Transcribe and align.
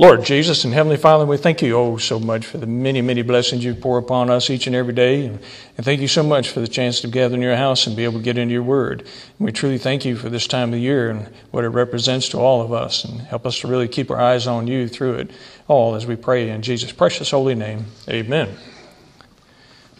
Lord 0.00 0.24
Jesus 0.24 0.64
and 0.64 0.72
Heavenly 0.72 0.96
Father, 0.96 1.26
we 1.26 1.36
thank 1.36 1.60
you 1.60 1.76
oh 1.76 1.98
so 1.98 2.18
much 2.18 2.46
for 2.46 2.56
the 2.56 2.66
many, 2.66 3.02
many 3.02 3.20
blessings 3.20 3.62
you 3.62 3.74
pour 3.74 3.98
upon 3.98 4.30
us 4.30 4.48
each 4.48 4.66
and 4.66 4.74
every 4.74 4.94
day. 4.94 5.26
And, 5.26 5.38
thank 5.76 6.00
you 6.00 6.08
so 6.08 6.22
much 6.22 6.48
for 6.48 6.60
the 6.60 6.68
chance 6.68 7.02
to 7.02 7.08
gather 7.08 7.34
in 7.34 7.42
your 7.42 7.54
house 7.54 7.86
and 7.86 7.94
be 7.94 8.04
able 8.04 8.18
to 8.18 8.24
get 8.24 8.38
into 8.38 8.54
your 8.54 8.62
word. 8.62 9.00
And 9.02 9.44
we 9.44 9.52
truly 9.52 9.76
thank 9.76 10.06
you 10.06 10.16
for 10.16 10.30
this 10.30 10.46
time 10.46 10.72
of 10.72 10.78
year 10.78 11.10
and 11.10 11.28
what 11.50 11.64
it 11.64 11.68
represents 11.68 12.30
to 12.30 12.38
all 12.38 12.62
of 12.62 12.72
us. 12.72 13.04
And 13.04 13.20
help 13.20 13.44
us 13.44 13.60
to 13.60 13.68
really 13.68 13.88
keep 13.88 14.10
our 14.10 14.18
eyes 14.18 14.46
on 14.46 14.66
you 14.66 14.88
through 14.88 15.16
it 15.16 15.30
all 15.68 15.94
as 15.94 16.06
we 16.06 16.16
pray 16.16 16.48
in 16.48 16.62
Jesus' 16.62 16.92
precious 16.92 17.32
holy 17.32 17.54
name. 17.54 17.84
Amen. 18.08 18.56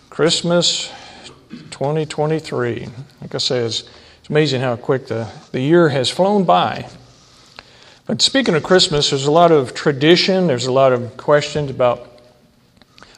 Christmas 0.08 0.90
2023. 1.72 2.88
Like 3.20 3.34
I 3.34 3.38
said, 3.38 3.66
it's 3.66 3.84
amazing 4.30 4.62
how 4.62 4.76
quick 4.76 5.08
the, 5.08 5.30
the 5.52 5.60
year 5.60 5.90
has 5.90 6.08
flown 6.08 6.44
by. 6.44 6.88
But 8.10 8.22
speaking 8.22 8.56
of 8.56 8.64
Christmas, 8.64 9.10
there's 9.10 9.26
a 9.26 9.30
lot 9.30 9.52
of 9.52 9.72
tradition, 9.72 10.48
there's 10.48 10.66
a 10.66 10.72
lot 10.72 10.92
of 10.92 11.16
questions 11.16 11.70
about 11.70 12.08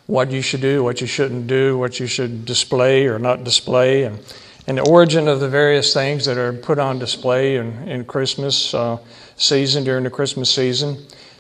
what 0.05 0.31
you 0.31 0.43
should 0.43 0.61
do, 0.61 0.85
what 0.85 1.01
you 1.01 1.07
shouldn't 1.07 1.47
do, 1.47 1.79
what 1.79 1.99
you 1.99 2.07
should 2.07 2.45
display 2.45 3.07
or 3.07 3.19
not 3.19 3.43
display, 3.43 4.03
and, 4.03 4.19
and 4.67 4.77
the 4.77 4.83
origin 4.83 5.29
of 5.29 5.41
the 5.41 5.49
various 5.49 5.95
things 5.95 6.27
that 6.27 6.37
are 6.37 6.53
put 6.53 6.79
on 6.79 6.99
display 6.99 7.57
in, 7.57 7.89
in 7.89 8.05
Christmas 8.05 8.75
uh, 8.75 8.99
season, 9.39 9.83
during 9.83 10.05
the 10.05 10.11
Christmas 10.11 10.55
season. 10.55 10.99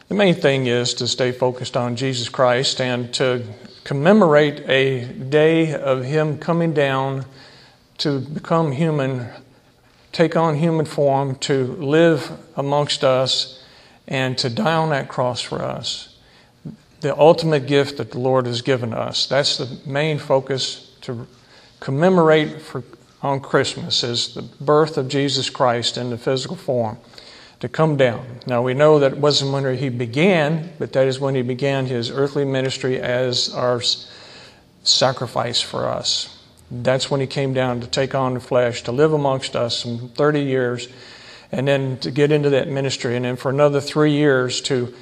The 0.08 0.14
main 0.14 0.34
thing 0.34 0.66
is 0.66 0.94
to 0.94 1.06
stay 1.06 1.30
focused 1.30 1.76
on 1.76 1.94
Jesus 1.94 2.30
Christ 2.30 2.80
and 2.80 3.12
to 3.12 3.44
commemorate 3.84 4.66
a 4.66 5.04
day 5.04 5.74
of 5.74 6.04
Him 6.04 6.38
coming 6.38 6.72
down 6.72 7.26
to 7.98 8.20
become 8.20 8.72
human 8.72 9.28
take 10.12 10.36
on 10.36 10.56
human 10.56 10.86
form, 10.86 11.36
to 11.36 11.64
live 11.76 12.30
amongst 12.56 13.02
us, 13.02 13.62
and 14.06 14.36
to 14.38 14.50
die 14.50 14.74
on 14.74 14.90
that 14.90 15.08
cross 15.08 15.40
for 15.40 15.62
us. 15.62 16.16
The 17.00 17.16
ultimate 17.18 17.66
gift 17.66 17.96
that 17.96 18.12
the 18.12 18.18
Lord 18.18 18.46
has 18.46 18.62
given 18.62 18.92
us. 18.92 19.26
That's 19.26 19.56
the 19.58 19.78
main 19.86 20.18
focus 20.18 20.94
to 21.02 21.26
commemorate 21.80 22.60
for, 22.60 22.84
on 23.22 23.40
Christmas 23.40 24.04
is 24.04 24.34
the 24.34 24.42
birth 24.42 24.96
of 24.98 25.08
Jesus 25.08 25.50
Christ 25.50 25.96
in 25.96 26.10
the 26.10 26.18
physical 26.18 26.56
form 26.56 26.98
to 27.60 27.68
come 27.68 27.96
down. 27.96 28.26
Now 28.46 28.62
we 28.62 28.74
know 28.74 28.98
that 28.98 29.12
it 29.12 29.18
wasn't 29.18 29.52
when 29.52 29.76
he 29.76 29.88
began, 29.88 30.72
but 30.78 30.92
that 30.92 31.06
is 31.06 31.20
when 31.20 31.36
he 31.36 31.42
began 31.42 31.86
his 31.86 32.10
earthly 32.10 32.44
ministry 32.44 33.00
as 33.00 33.52
our 33.54 33.80
sacrifice 34.82 35.60
for 35.60 35.86
us. 35.86 36.41
That's 36.74 37.10
when 37.10 37.20
he 37.20 37.26
came 37.26 37.52
down 37.52 37.80
to 37.80 37.86
take 37.86 38.14
on 38.14 38.32
the 38.32 38.40
flesh, 38.40 38.82
to 38.84 38.92
live 38.92 39.12
amongst 39.12 39.54
us 39.54 39.84
in 39.84 40.08
30 40.08 40.40
years, 40.40 40.88
and 41.52 41.68
then 41.68 41.98
to 41.98 42.10
get 42.10 42.32
into 42.32 42.48
that 42.50 42.68
ministry, 42.68 43.14
and 43.14 43.26
then 43.26 43.36
for 43.36 43.50
another 43.50 43.78
three 43.78 44.12
years 44.12 44.62
to, 44.62 44.94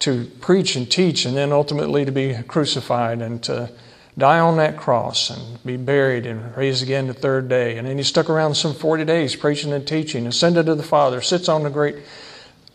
to 0.00 0.24
preach 0.40 0.74
and 0.74 0.90
teach, 0.90 1.24
and 1.24 1.36
then 1.36 1.52
ultimately 1.52 2.04
to 2.04 2.10
be 2.10 2.34
crucified 2.48 3.22
and 3.22 3.40
to 3.44 3.70
die 4.18 4.40
on 4.40 4.56
that 4.56 4.76
cross 4.76 5.30
and 5.30 5.62
be 5.64 5.76
buried 5.76 6.26
and 6.26 6.56
raised 6.56 6.82
again 6.82 7.06
the 7.06 7.14
third 7.14 7.48
day. 7.48 7.78
And 7.78 7.86
then 7.86 7.96
he 7.96 8.02
stuck 8.02 8.28
around 8.28 8.56
some 8.56 8.74
40 8.74 9.04
days 9.04 9.36
preaching 9.36 9.72
and 9.72 9.86
teaching, 9.86 10.26
ascended 10.26 10.66
to 10.66 10.74
the 10.74 10.82
Father, 10.82 11.20
sits 11.20 11.48
on 11.48 11.62
the 11.62 11.70
great 11.70 11.96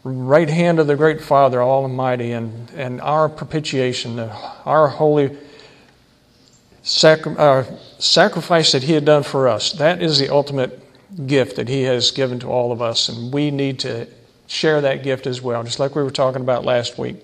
right 0.03 0.49
hand 0.49 0.79
of 0.79 0.87
the 0.87 0.95
great 0.95 1.19
Father 1.19 1.61
Almighty, 1.61 2.31
and, 2.31 2.69
and 2.71 3.01
our 3.01 3.27
propitiation, 3.27 4.19
our 4.19 4.87
holy 4.87 5.37
sacri- 6.87 7.35
uh, 7.37 7.63
sacrifice 7.99 8.71
that 8.71 8.83
He 8.83 8.93
had 8.93 9.05
done 9.05 9.23
for 9.23 9.47
us. 9.47 9.73
That 9.73 10.01
is 10.01 10.17
the 10.17 10.29
ultimate 10.29 10.81
gift 11.27 11.57
that 11.57 11.67
He 11.67 11.83
has 11.83 12.11
given 12.11 12.39
to 12.39 12.47
all 12.47 12.71
of 12.71 12.81
us, 12.81 13.09
and 13.09 13.31
we 13.31 13.51
need 13.51 13.79
to 13.79 14.07
share 14.47 14.81
that 14.81 15.03
gift 15.03 15.27
as 15.27 15.41
well, 15.41 15.63
just 15.63 15.79
like 15.79 15.95
we 15.95 16.03
were 16.03 16.09
talking 16.09 16.41
about 16.41 16.63
last 16.63 16.97
week. 16.97 17.17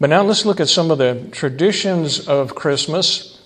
But 0.00 0.10
now 0.10 0.22
let's 0.22 0.46
look 0.46 0.60
at 0.60 0.68
some 0.68 0.92
of 0.92 0.98
the 0.98 1.28
traditions 1.32 2.28
of 2.28 2.54
Christmas, 2.54 3.42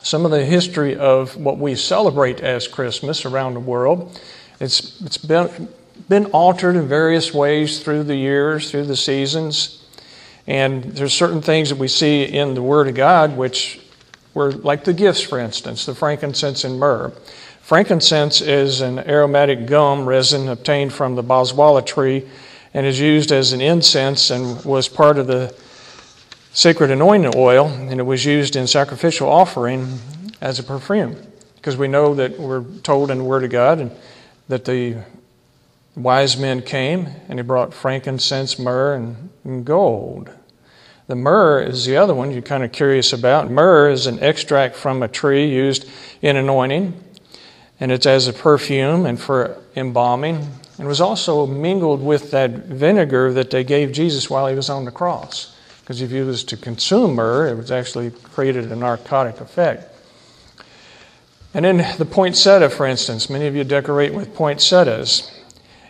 some 0.00 0.24
of 0.24 0.30
the 0.30 0.44
history 0.44 0.96
of 0.96 1.36
what 1.36 1.58
we 1.58 1.74
celebrate 1.74 2.40
as 2.40 2.68
Christmas 2.68 3.24
around 3.24 3.54
the 3.54 3.60
world. 3.60 4.20
It's, 4.60 5.00
it's 5.02 5.18
been, 5.18 5.68
been 6.08 6.26
altered 6.26 6.76
in 6.76 6.86
various 6.86 7.34
ways 7.34 7.82
through 7.82 8.04
the 8.04 8.14
years, 8.14 8.70
through 8.70 8.84
the 8.84 8.96
seasons. 8.96 9.84
And 10.46 10.84
there's 10.84 11.12
certain 11.12 11.42
things 11.42 11.70
that 11.70 11.78
we 11.78 11.88
see 11.88 12.22
in 12.22 12.54
the 12.54 12.62
Word 12.62 12.86
of 12.86 12.94
God 12.94 13.36
which 13.36 13.81
were 14.34 14.52
like 14.52 14.84
the 14.84 14.92
gifts, 14.92 15.20
for 15.20 15.38
instance, 15.38 15.86
the 15.86 15.94
frankincense 15.94 16.64
and 16.64 16.78
myrrh. 16.78 17.12
Frankincense 17.60 18.40
is 18.40 18.80
an 18.80 18.98
aromatic 19.00 19.66
gum 19.66 20.06
resin 20.06 20.48
obtained 20.48 20.92
from 20.92 21.14
the 21.14 21.22
boswellia 21.22 21.84
tree 21.84 22.28
and 22.74 22.86
is 22.86 22.98
used 22.98 23.32
as 23.32 23.52
an 23.52 23.60
incense 23.60 24.30
and 24.30 24.64
was 24.64 24.88
part 24.88 25.18
of 25.18 25.26
the 25.26 25.54
sacred 26.52 26.90
anointing 26.90 27.32
oil, 27.34 27.66
and 27.66 27.98
it 27.98 28.02
was 28.02 28.24
used 28.24 28.56
in 28.56 28.66
sacrificial 28.66 29.28
offering 29.28 29.98
as 30.40 30.58
a 30.58 30.62
perfume. 30.62 31.16
Because 31.56 31.76
we 31.76 31.88
know 31.88 32.14
that 32.14 32.38
we're 32.38 32.64
told 32.82 33.10
in 33.10 33.18
the 33.18 33.24
Word 33.24 33.44
of 33.44 33.50
God 33.50 33.78
and 33.78 33.90
that 34.48 34.64
the 34.64 34.96
wise 35.94 36.36
men 36.36 36.62
came 36.62 37.08
and 37.28 37.38
they 37.38 37.42
brought 37.42 37.72
frankincense, 37.72 38.58
myrrh, 38.58 38.94
and, 38.94 39.30
and 39.44 39.64
gold. 39.64 40.30
The 41.08 41.16
myrrh 41.16 41.62
is 41.62 41.84
the 41.84 41.96
other 41.96 42.14
one 42.14 42.30
you're 42.30 42.42
kind 42.42 42.62
of 42.62 42.72
curious 42.72 43.12
about. 43.12 43.50
Myrrh 43.50 43.90
is 43.90 44.06
an 44.06 44.22
extract 44.22 44.76
from 44.76 45.02
a 45.02 45.08
tree 45.08 45.48
used 45.48 45.88
in 46.20 46.36
anointing, 46.36 47.02
and 47.80 47.90
it's 47.90 48.06
as 48.06 48.28
a 48.28 48.32
perfume 48.32 49.04
and 49.04 49.20
for 49.20 49.56
embalming. 49.74 50.48
And 50.78 50.88
was 50.88 51.00
also 51.00 51.46
mingled 51.46 52.02
with 52.02 52.30
that 52.30 52.50
vinegar 52.50 53.32
that 53.32 53.50
they 53.50 53.64
gave 53.64 53.92
Jesus 53.92 54.30
while 54.30 54.46
he 54.46 54.54
was 54.54 54.70
on 54.70 54.84
the 54.84 54.90
cross. 54.90 55.56
Because 55.80 56.00
if 56.00 56.10
he 56.10 56.20
was 56.20 56.44
to 56.44 56.56
consume 56.56 57.14
myrrh, 57.14 57.48
it 57.48 57.56
was 57.56 57.70
actually 57.70 58.10
created 58.10 58.70
a 58.70 58.76
narcotic 58.76 59.40
effect. 59.40 59.92
And 61.54 61.64
then 61.64 61.98
the 61.98 62.04
poinsettia, 62.04 62.70
for 62.70 62.86
instance, 62.86 63.28
many 63.28 63.46
of 63.46 63.54
you 63.54 63.64
decorate 63.64 64.14
with 64.14 64.34
poinsettias. 64.34 65.30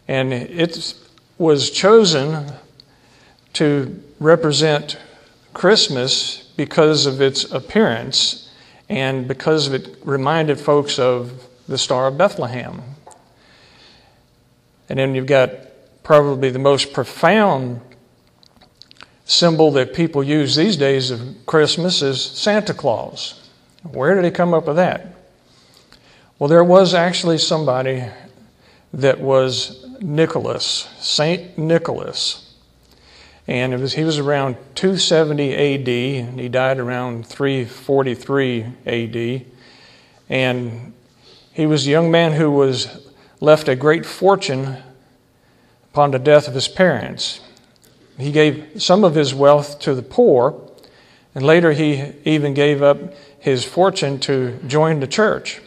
And 0.08 0.32
it 0.32 0.94
was 1.38 1.70
chosen 1.70 2.52
to 3.52 4.02
represent 4.22 4.98
Christmas 5.52 6.50
because 6.56 7.06
of 7.06 7.20
its 7.20 7.44
appearance 7.52 8.50
and 8.88 9.26
because 9.26 9.68
it 9.68 9.96
reminded 10.04 10.60
folks 10.60 10.98
of 10.98 11.48
the 11.68 11.78
Star 11.78 12.08
of 12.08 12.18
Bethlehem. 12.18 12.82
And 14.88 14.98
then 14.98 15.14
you've 15.14 15.26
got 15.26 15.50
probably 16.02 16.50
the 16.50 16.58
most 16.58 16.92
profound 16.92 17.80
symbol 19.24 19.70
that 19.72 19.94
people 19.94 20.22
use 20.22 20.56
these 20.56 20.76
days 20.76 21.10
of 21.10 21.20
Christmas 21.46 22.02
is 22.02 22.22
Santa 22.22 22.74
Claus. 22.74 23.48
Where 23.82 24.14
did 24.14 24.24
he 24.24 24.30
come 24.30 24.52
up 24.52 24.66
with 24.66 24.76
that? 24.76 25.14
Well, 26.38 26.48
there 26.48 26.64
was 26.64 26.92
actually 26.92 27.38
somebody 27.38 28.04
that 28.92 29.20
was 29.20 29.86
Nicholas, 30.00 30.88
Saint 30.98 31.56
Nicholas. 31.56 32.51
And 33.46 33.78
was, 33.80 33.94
he 33.94 34.04
was 34.04 34.18
around 34.18 34.56
270 34.74 35.54
AD, 35.54 35.88
and 36.28 36.40
he 36.40 36.48
died 36.48 36.78
around 36.78 37.26
343 37.26 38.66
AD. 38.86 39.46
And 40.28 40.92
he 41.52 41.66
was 41.66 41.86
a 41.86 41.90
young 41.90 42.10
man 42.10 42.32
who 42.32 42.50
was 42.50 43.10
left 43.40 43.68
a 43.68 43.74
great 43.74 44.06
fortune 44.06 44.76
upon 45.90 46.12
the 46.12 46.18
death 46.18 46.46
of 46.46 46.54
his 46.54 46.68
parents. 46.68 47.40
He 48.18 48.30
gave 48.30 48.80
some 48.80 49.04
of 49.04 49.14
his 49.14 49.34
wealth 49.34 49.80
to 49.80 49.94
the 49.94 50.02
poor, 50.02 50.60
and 51.34 51.44
later 51.44 51.72
he 51.72 52.12
even 52.24 52.54
gave 52.54 52.82
up 52.82 52.98
his 53.40 53.64
fortune 53.64 54.20
to 54.20 54.58
join 54.66 55.00
the 55.00 55.06
church. 55.06 55.60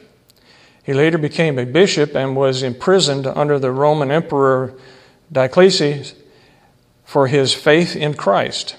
He 0.84 0.94
later 0.94 1.18
became 1.18 1.60
a 1.60 1.66
bishop 1.66 2.16
and 2.16 2.36
was 2.36 2.64
imprisoned 2.64 3.28
under 3.28 3.60
the 3.60 3.72
Roman 3.72 4.12
Emperor 4.12 4.74
Diocletian 5.32 6.06
for 7.06 7.28
his 7.28 7.54
faith 7.54 7.96
in 7.96 8.16
Christ. 8.16 8.76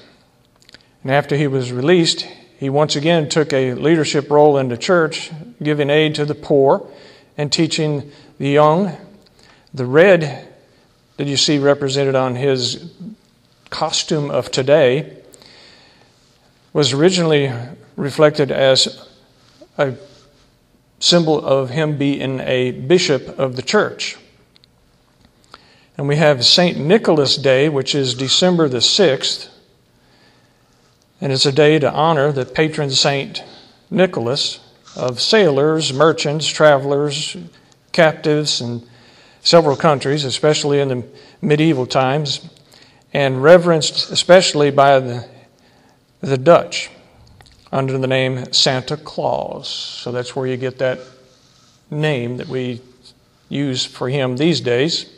And 1.02 1.10
after 1.10 1.36
he 1.36 1.46
was 1.46 1.72
released, 1.72 2.22
he 2.58 2.68
once 2.68 2.96
again 2.96 3.28
took 3.28 3.52
a 3.52 3.74
leadership 3.74 4.30
role 4.30 4.58
in 4.58 4.68
the 4.68 4.76
church, 4.76 5.30
giving 5.62 5.88
aid 5.88 6.14
to 6.16 6.24
the 6.24 6.34
poor 6.34 6.86
and 7.38 7.52
teaching 7.52 8.10
the 8.38 8.48
young. 8.48 8.96
The 9.72 9.86
red 9.86 10.48
that 11.16 11.26
you 11.26 11.36
see 11.36 11.58
represented 11.58 12.14
on 12.14 12.34
his 12.34 12.92
costume 13.70 14.30
of 14.30 14.50
today 14.50 15.22
was 16.72 16.92
originally 16.92 17.52
reflected 17.96 18.50
as 18.50 19.08
a 19.78 19.94
symbol 20.98 21.44
of 21.44 21.70
him 21.70 21.96
being 21.96 22.40
a 22.40 22.72
bishop 22.72 23.38
of 23.38 23.56
the 23.56 23.62
church. 23.62 24.16
And 25.96 26.08
we 26.08 26.16
have 26.16 26.44
St. 26.44 26.78
Nicholas 26.78 27.36
Day, 27.36 27.68
which 27.68 27.94
is 27.94 28.14
December 28.14 28.68
the 28.68 28.78
6th. 28.78 29.48
And 31.20 31.32
it's 31.32 31.46
a 31.46 31.52
day 31.52 31.78
to 31.78 31.90
honor 31.90 32.32
the 32.32 32.44
patron 32.44 32.90
saint 32.90 33.42
Nicholas 33.90 34.60
of 34.94 35.20
sailors, 35.20 35.92
merchants, 35.92 36.46
travelers, 36.46 37.36
captives 37.92 38.60
in 38.60 38.82
several 39.40 39.76
countries, 39.76 40.24
especially 40.24 40.80
in 40.80 40.88
the 40.88 41.04
medieval 41.40 41.86
times. 41.86 42.46
and 43.12 43.42
reverenced 43.42 44.10
especially 44.10 44.70
by 44.70 45.00
the, 45.00 45.26
the 46.20 46.36
Dutch 46.36 46.90
under 47.72 47.96
the 47.96 48.06
name 48.06 48.52
Santa 48.52 48.98
Claus. 48.98 49.68
So 49.68 50.12
that's 50.12 50.36
where 50.36 50.46
you 50.46 50.58
get 50.58 50.78
that 50.78 51.00
name 51.90 52.36
that 52.36 52.48
we 52.48 52.82
use 53.48 53.86
for 53.86 54.10
him 54.10 54.36
these 54.36 54.60
days. 54.60 55.15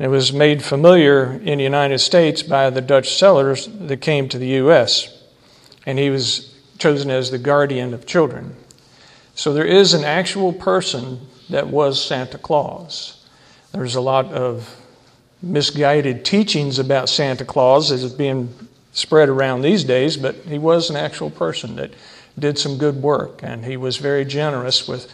And 0.00 0.06
it 0.06 0.16
was 0.16 0.32
made 0.32 0.62
familiar 0.64 1.38
in 1.44 1.58
the 1.58 1.64
United 1.64 1.98
States 1.98 2.42
by 2.42 2.70
the 2.70 2.80
Dutch 2.80 3.18
settlers 3.18 3.66
that 3.66 4.00
came 4.00 4.30
to 4.30 4.38
the 4.38 4.46
U.S. 4.46 5.22
And 5.84 5.98
he 5.98 6.08
was 6.08 6.54
chosen 6.78 7.10
as 7.10 7.30
the 7.30 7.36
guardian 7.36 7.92
of 7.92 8.06
children. 8.06 8.56
So 9.34 9.52
there 9.52 9.66
is 9.66 9.92
an 9.92 10.04
actual 10.04 10.54
person 10.54 11.20
that 11.50 11.68
was 11.68 12.02
Santa 12.02 12.38
Claus. 12.38 13.26
There's 13.72 13.94
a 13.94 14.00
lot 14.00 14.32
of 14.32 14.74
misguided 15.42 16.24
teachings 16.24 16.78
about 16.78 17.10
Santa 17.10 17.44
Claus 17.44 17.92
as 17.92 18.02
it's 18.02 18.14
being 18.14 18.54
spread 18.92 19.28
around 19.28 19.60
these 19.60 19.84
days, 19.84 20.16
but 20.16 20.34
he 20.46 20.56
was 20.56 20.88
an 20.88 20.96
actual 20.96 21.28
person 21.28 21.76
that 21.76 21.92
did 22.38 22.58
some 22.58 22.78
good 22.78 23.02
work, 23.02 23.40
and 23.42 23.66
he 23.66 23.76
was 23.76 23.98
very 23.98 24.24
generous 24.24 24.88
with 24.88 25.12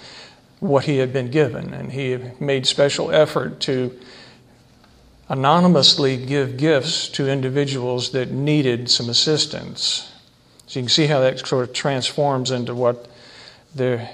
what 0.60 0.84
he 0.84 0.98
had 0.98 1.12
been 1.12 1.32
given, 1.32 1.74
and 1.74 1.90
he 1.90 2.16
made 2.38 2.68
special 2.68 3.10
effort 3.10 3.58
to 3.58 3.90
anonymously 5.28 6.16
give 6.16 6.56
gifts 6.56 7.08
to 7.08 7.28
individuals 7.28 8.10
that 8.12 8.30
needed 8.30 8.90
some 8.90 9.08
assistance. 9.08 10.12
So 10.66 10.80
you 10.80 10.84
can 10.84 10.90
see 10.90 11.06
how 11.06 11.20
that 11.20 11.46
sort 11.46 11.68
of 11.68 11.74
transforms 11.74 12.50
into 12.50 12.74
what 12.74 13.08
they're, 13.74 14.08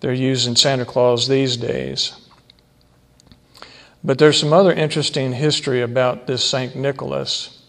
they're 0.00 0.12
using 0.12 0.56
Santa 0.56 0.84
Claus 0.84 1.28
these 1.28 1.56
days. 1.56 2.12
But 4.04 4.18
there's 4.18 4.40
some 4.40 4.52
other 4.52 4.72
interesting 4.72 5.32
history 5.32 5.80
about 5.80 6.26
this 6.26 6.44
St. 6.44 6.74
Nicholas. 6.74 7.62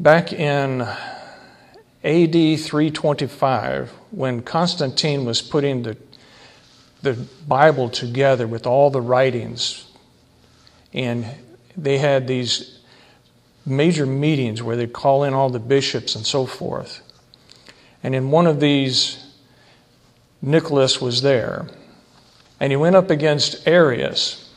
Back 0.00 0.32
in 0.32 0.80
AD 0.82 2.32
325, 2.32 3.90
when 4.10 4.42
Constantine 4.42 5.24
was 5.24 5.40
putting 5.40 5.82
the, 5.82 5.96
the 7.02 7.12
Bible 7.46 7.88
together 7.88 8.46
with 8.48 8.66
all 8.66 8.90
the 8.90 9.00
writings, 9.00 9.89
and 10.92 11.26
they 11.76 11.98
had 11.98 12.26
these 12.26 12.80
major 13.64 14.06
meetings 14.06 14.62
where 14.62 14.76
they'd 14.76 14.92
call 14.92 15.24
in 15.24 15.34
all 15.34 15.50
the 15.50 15.58
bishops 15.58 16.14
and 16.14 16.26
so 16.26 16.46
forth. 16.46 17.02
And 18.02 18.14
in 18.14 18.30
one 18.30 18.46
of 18.46 18.60
these, 18.60 19.24
Nicholas 20.42 21.00
was 21.00 21.22
there. 21.22 21.68
And 22.58 22.72
he 22.72 22.76
went 22.76 22.96
up 22.96 23.10
against 23.10 23.66
Arius. 23.66 24.52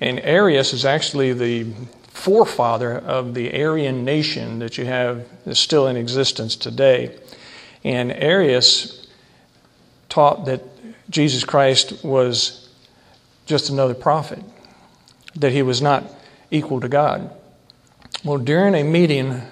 And 0.00 0.20
Arius 0.20 0.72
is 0.72 0.84
actually 0.84 1.32
the 1.32 1.72
forefather 2.08 2.98
of 2.98 3.34
the 3.34 3.62
Aryan 3.62 4.04
nation 4.04 4.58
that 4.58 4.78
you 4.78 4.86
have 4.86 5.26
is 5.44 5.58
still 5.58 5.86
in 5.86 5.96
existence 5.96 6.56
today. 6.56 7.16
And 7.84 8.12
Arius 8.12 9.06
taught 10.08 10.46
that 10.46 10.62
Jesus 11.10 11.44
Christ 11.44 12.04
was 12.04 12.68
just 13.44 13.70
another 13.70 13.94
prophet, 13.94 14.42
that 15.36 15.52
he 15.52 15.62
was 15.62 15.80
not 15.80 16.04
equal 16.50 16.80
to 16.80 16.88
God. 16.88 17.30
Well, 18.24 18.38
during 18.38 18.74
a 18.74 18.82
meeting, 18.82 19.42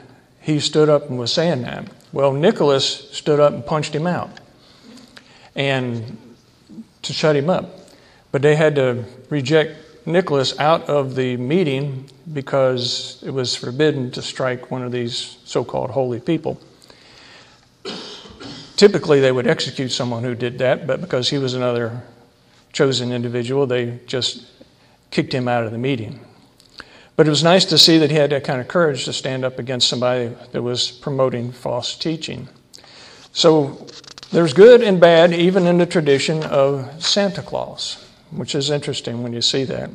he 0.40 0.60
stood 0.60 0.88
up 0.88 1.08
and 1.08 1.18
was 1.18 1.32
saying 1.32 1.62
that. 1.62 1.86
Well, 2.12 2.32
Nicholas 2.32 3.10
stood 3.10 3.40
up 3.40 3.52
and 3.52 3.64
punched 3.64 3.94
him 3.94 4.06
out 4.06 4.30
and 5.54 6.18
to 7.02 7.12
shut 7.12 7.36
him 7.36 7.50
up. 7.50 7.80
But 8.32 8.42
they 8.42 8.56
had 8.56 8.74
to 8.76 9.04
reject 9.30 10.06
Nicholas 10.06 10.58
out 10.58 10.88
of 10.88 11.14
the 11.14 11.36
meeting 11.36 12.10
because 12.32 13.22
it 13.24 13.30
was 13.30 13.54
forbidden 13.54 14.10
to 14.12 14.22
strike 14.22 14.70
one 14.70 14.82
of 14.82 14.92
these 14.92 15.38
so 15.44 15.64
called 15.64 15.90
holy 15.90 16.20
people. 16.20 16.60
Typically, 18.76 19.20
they 19.20 19.32
would 19.32 19.46
execute 19.46 19.92
someone 19.92 20.24
who 20.24 20.34
did 20.34 20.58
that, 20.58 20.86
but 20.86 21.00
because 21.00 21.30
he 21.30 21.38
was 21.38 21.54
another 21.54 22.02
chosen 22.72 23.12
individual, 23.12 23.66
they 23.66 24.00
just 24.06 24.46
kicked 25.14 25.32
him 25.32 25.48
out 25.48 25.64
of 25.64 25.72
the 25.72 25.78
meeting. 25.78 26.20
But 27.16 27.26
it 27.26 27.30
was 27.30 27.42
nice 27.42 27.64
to 27.66 27.78
see 27.78 27.96
that 27.98 28.10
he 28.10 28.16
had 28.16 28.30
that 28.30 28.44
kind 28.44 28.60
of 28.60 28.68
courage 28.68 29.06
to 29.06 29.12
stand 29.14 29.44
up 29.44 29.58
against 29.58 29.88
somebody 29.88 30.36
that 30.52 30.62
was 30.62 30.90
promoting 30.90 31.52
false 31.52 31.96
teaching. 31.96 32.48
So 33.32 33.86
there's 34.30 34.52
good 34.52 34.82
and 34.82 35.00
bad 35.00 35.32
even 35.32 35.66
in 35.66 35.78
the 35.78 35.86
tradition 35.86 36.42
of 36.42 37.02
Santa 37.02 37.40
Claus 37.40 38.04
which 38.36 38.54
is 38.54 38.70
interesting 38.70 39.22
when 39.22 39.32
you 39.32 39.40
see 39.40 39.64
that. 39.64 39.90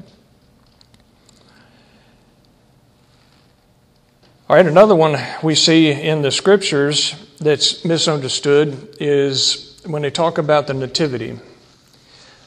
All 4.49 4.55
right, 4.55 4.65
another 4.65 4.95
one 4.95 5.17
we 5.43 5.53
see 5.55 5.91
in 5.91 6.21
the 6.21 6.31
scriptures 6.31 7.15
that's 7.39 7.85
misunderstood 7.85 8.95
is 8.99 9.79
when 9.85 10.01
they 10.01 10.09
talk 10.09 10.37
about 10.37 10.67
the 10.67 10.73
nativity. 10.73 11.39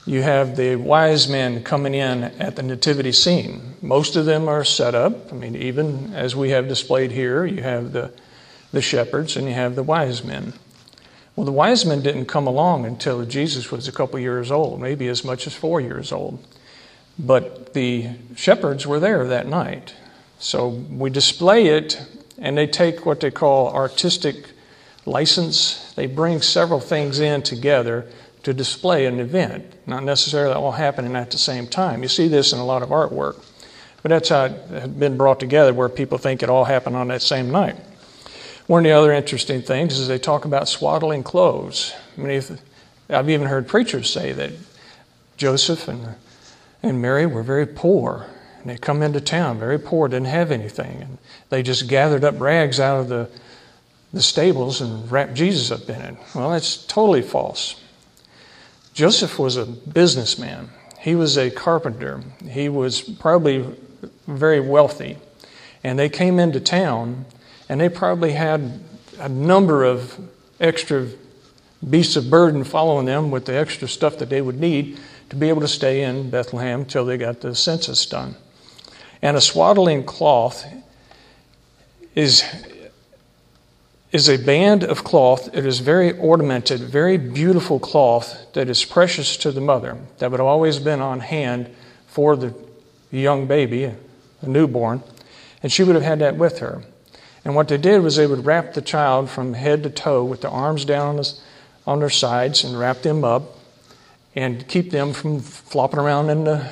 You 0.04 0.22
have 0.22 0.56
the 0.56 0.76
wise 0.76 1.28
men 1.28 1.62
coming 1.62 1.94
in 1.94 2.24
at 2.24 2.56
the 2.56 2.62
nativity 2.62 3.12
scene. 3.12 3.76
Most 3.80 4.16
of 4.16 4.26
them 4.26 4.48
are 4.48 4.64
set 4.64 4.96
up. 4.96 5.32
I 5.32 5.36
mean, 5.36 5.54
even 5.54 6.12
as 6.12 6.34
we 6.34 6.50
have 6.50 6.66
displayed 6.66 7.12
here, 7.12 7.46
you 7.46 7.62
have 7.62 7.92
the, 7.92 8.10
the 8.72 8.82
shepherds 8.82 9.36
and 9.36 9.46
you 9.46 9.54
have 9.54 9.76
the 9.76 9.84
wise 9.84 10.24
men. 10.24 10.54
Well, 11.36 11.46
the 11.46 11.52
wise 11.52 11.86
men 11.86 12.02
didn't 12.02 12.26
come 12.26 12.48
along 12.48 12.84
until 12.84 13.24
Jesus 13.24 13.70
was 13.70 13.86
a 13.86 13.92
couple 13.92 14.18
years 14.18 14.50
old, 14.50 14.80
maybe 14.80 15.06
as 15.06 15.24
much 15.24 15.46
as 15.46 15.54
four 15.54 15.80
years 15.80 16.10
old. 16.10 16.44
But 17.18 17.72
the 17.72 18.10
shepherds 18.34 18.86
were 18.86 18.98
there 18.98 19.26
that 19.28 19.46
night. 19.46 19.94
So 20.40 20.68
we 20.68 21.10
display 21.10 21.68
it, 21.68 22.04
and 22.38 22.58
they 22.58 22.66
take 22.66 23.06
what 23.06 23.20
they 23.20 23.30
call 23.30 23.72
artistic 23.72 24.50
license. 25.06 25.92
They 25.94 26.06
bring 26.06 26.42
several 26.42 26.80
things 26.80 27.20
in 27.20 27.42
together 27.42 28.08
to 28.42 28.52
display 28.52 29.06
an 29.06 29.20
event, 29.20 29.64
not 29.86 30.02
necessarily 30.02 30.54
all 30.54 30.72
happening 30.72 31.14
at 31.14 31.30
the 31.30 31.38
same 31.38 31.66
time. 31.66 32.02
You 32.02 32.08
see 32.08 32.28
this 32.28 32.52
in 32.52 32.58
a 32.58 32.64
lot 32.64 32.82
of 32.82 32.88
artwork. 32.88 33.42
But 34.02 34.08
that's 34.08 34.30
how 34.30 34.46
it 34.46 34.52
had 34.68 34.98
been 34.98 35.16
brought 35.16 35.38
together, 35.38 35.72
where 35.72 35.88
people 35.88 36.18
think 36.18 36.42
it 36.42 36.50
all 36.50 36.64
happened 36.64 36.96
on 36.96 37.08
that 37.08 37.22
same 37.22 37.50
night. 37.50 37.76
One 38.66 38.84
of 38.84 38.90
the 38.90 38.96
other 38.96 39.12
interesting 39.12 39.62
things 39.62 39.98
is 39.98 40.08
they 40.08 40.18
talk 40.18 40.44
about 40.44 40.68
swaddling 40.68 41.22
clothes. 41.22 41.94
I 42.16 42.20
mean, 42.20 42.42
I've 43.08 43.30
even 43.30 43.46
heard 43.46 43.68
preachers 43.68 44.10
say 44.10 44.32
that 44.32 44.52
Joseph 45.36 45.86
and, 45.86 46.16
and 46.82 47.00
Mary 47.00 47.26
were 47.26 47.42
very 47.42 47.66
poor. 47.66 48.26
And 48.60 48.70
they 48.70 48.76
come 48.76 49.02
into 49.02 49.20
town 49.20 49.58
very 49.58 49.78
poor, 49.78 50.08
didn't 50.08 50.26
have 50.26 50.50
anything. 50.50 51.02
And 51.02 51.18
they 51.50 51.62
just 51.62 51.88
gathered 51.88 52.24
up 52.24 52.40
rags 52.40 52.80
out 52.80 53.00
of 53.00 53.08
the, 53.08 53.28
the 54.12 54.22
stables 54.22 54.80
and 54.80 55.10
wrapped 55.10 55.34
Jesus 55.34 55.70
up 55.70 55.88
in 55.88 56.00
it. 56.00 56.16
Well, 56.34 56.50
that's 56.50 56.86
totally 56.86 57.22
false. 57.22 57.81
Joseph 58.94 59.38
was 59.38 59.56
a 59.56 59.64
businessman, 59.64 60.70
he 60.98 61.14
was 61.14 61.38
a 61.38 61.50
carpenter, 61.50 62.22
he 62.48 62.68
was 62.68 63.00
probably 63.00 63.64
very 64.26 64.60
wealthy. 64.60 65.16
And 65.84 65.98
they 65.98 66.08
came 66.08 66.38
into 66.38 66.60
town 66.60 67.24
and 67.68 67.80
they 67.80 67.88
probably 67.88 68.32
had 68.32 68.80
a 69.18 69.28
number 69.28 69.84
of 69.84 70.18
extra 70.60 71.08
beasts 71.88 72.16
of 72.16 72.30
burden 72.30 72.64
following 72.64 73.06
them 73.06 73.30
with 73.30 73.46
the 73.46 73.54
extra 73.54 73.88
stuff 73.88 74.18
that 74.18 74.28
they 74.28 74.40
would 74.40 74.60
need 74.60 74.98
to 75.30 75.36
be 75.36 75.48
able 75.48 75.60
to 75.62 75.68
stay 75.68 76.02
in 76.02 76.30
Bethlehem 76.30 76.80
until 76.80 77.04
they 77.04 77.16
got 77.16 77.40
the 77.40 77.54
census 77.54 78.04
done. 78.06 78.36
And 79.22 79.36
a 79.36 79.40
swaddling 79.40 80.04
cloth 80.04 80.66
is, 82.14 82.44
is 84.12 84.28
a 84.28 84.36
band 84.36 84.84
of 84.84 85.02
cloth. 85.04 85.48
It 85.54 85.64
is 85.64 85.80
very 85.80 86.12
ornamented, 86.18 86.80
very 86.80 87.16
beautiful 87.16 87.80
cloth 87.80 88.52
that 88.52 88.68
is 88.68 88.84
precious 88.84 89.38
to 89.38 89.50
the 89.50 89.60
mother, 89.60 89.98
that 90.18 90.30
would 90.30 90.38
have 90.38 90.46
always 90.46 90.78
been 90.78 91.00
on 91.00 91.20
hand 91.20 91.74
for 92.06 92.36
the 92.36 92.54
young 93.10 93.46
baby, 93.46 93.90
the 94.42 94.48
newborn, 94.48 95.02
and 95.62 95.72
she 95.72 95.82
would 95.82 95.94
have 95.94 96.04
had 96.04 96.18
that 96.18 96.36
with 96.36 96.58
her. 96.58 96.82
And 97.44 97.56
what 97.56 97.68
they 97.68 97.78
did 97.78 98.02
was 98.02 98.16
they 98.16 98.26
would 98.26 98.44
wrap 98.44 98.74
the 98.74 98.82
child 98.82 99.30
from 99.30 99.54
head 99.54 99.82
to 99.82 99.90
toe 99.90 100.24
with 100.24 100.42
the 100.42 100.50
arms 100.50 100.84
down 100.84 101.22
on 101.86 101.98
their 101.98 102.10
sides 102.10 102.64
and 102.64 102.78
wrap 102.78 103.02
them 103.02 103.24
up 103.24 103.42
and 104.36 104.66
keep 104.68 104.90
them 104.90 105.12
from 105.12 105.40
flopping 105.40 105.98
around 105.98 106.30
in 106.30 106.44
the, 106.44 106.70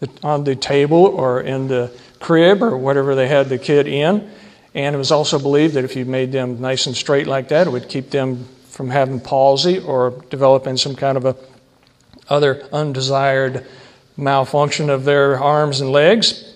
the, 0.00 0.10
on 0.22 0.44
the 0.44 0.54
table 0.54 1.06
or 1.06 1.40
in 1.40 1.68
the 1.68 1.90
crib 2.20 2.62
or 2.62 2.76
whatever 2.76 3.14
they 3.14 3.26
had 3.26 3.48
the 3.48 3.58
kid 3.58 3.86
in. 3.88 4.30
And 4.74 4.94
it 4.94 4.98
was 4.98 5.12
also 5.12 5.38
believed 5.38 5.74
that 5.74 5.84
if 5.84 5.96
you 5.96 6.04
made 6.04 6.32
them 6.32 6.60
nice 6.60 6.86
and 6.86 6.96
straight 6.96 7.26
like 7.26 7.48
that, 7.48 7.66
it 7.66 7.70
would 7.70 7.88
keep 7.88 8.10
them 8.10 8.46
from 8.68 8.88
having 8.90 9.20
palsy 9.20 9.78
or 9.78 10.22
developing 10.30 10.76
some 10.76 10.96
kind 10.96 11.16
of 11.16 11.24
a 11.24 11.36
other 12.28 12.66
undesired 12.72 13.66
malfunction 14.16 14.88
of 14.88 15.04
their 15.04 15.38
arms 15.38 15.80
and 15.80 15.90
legs 15.90 16.52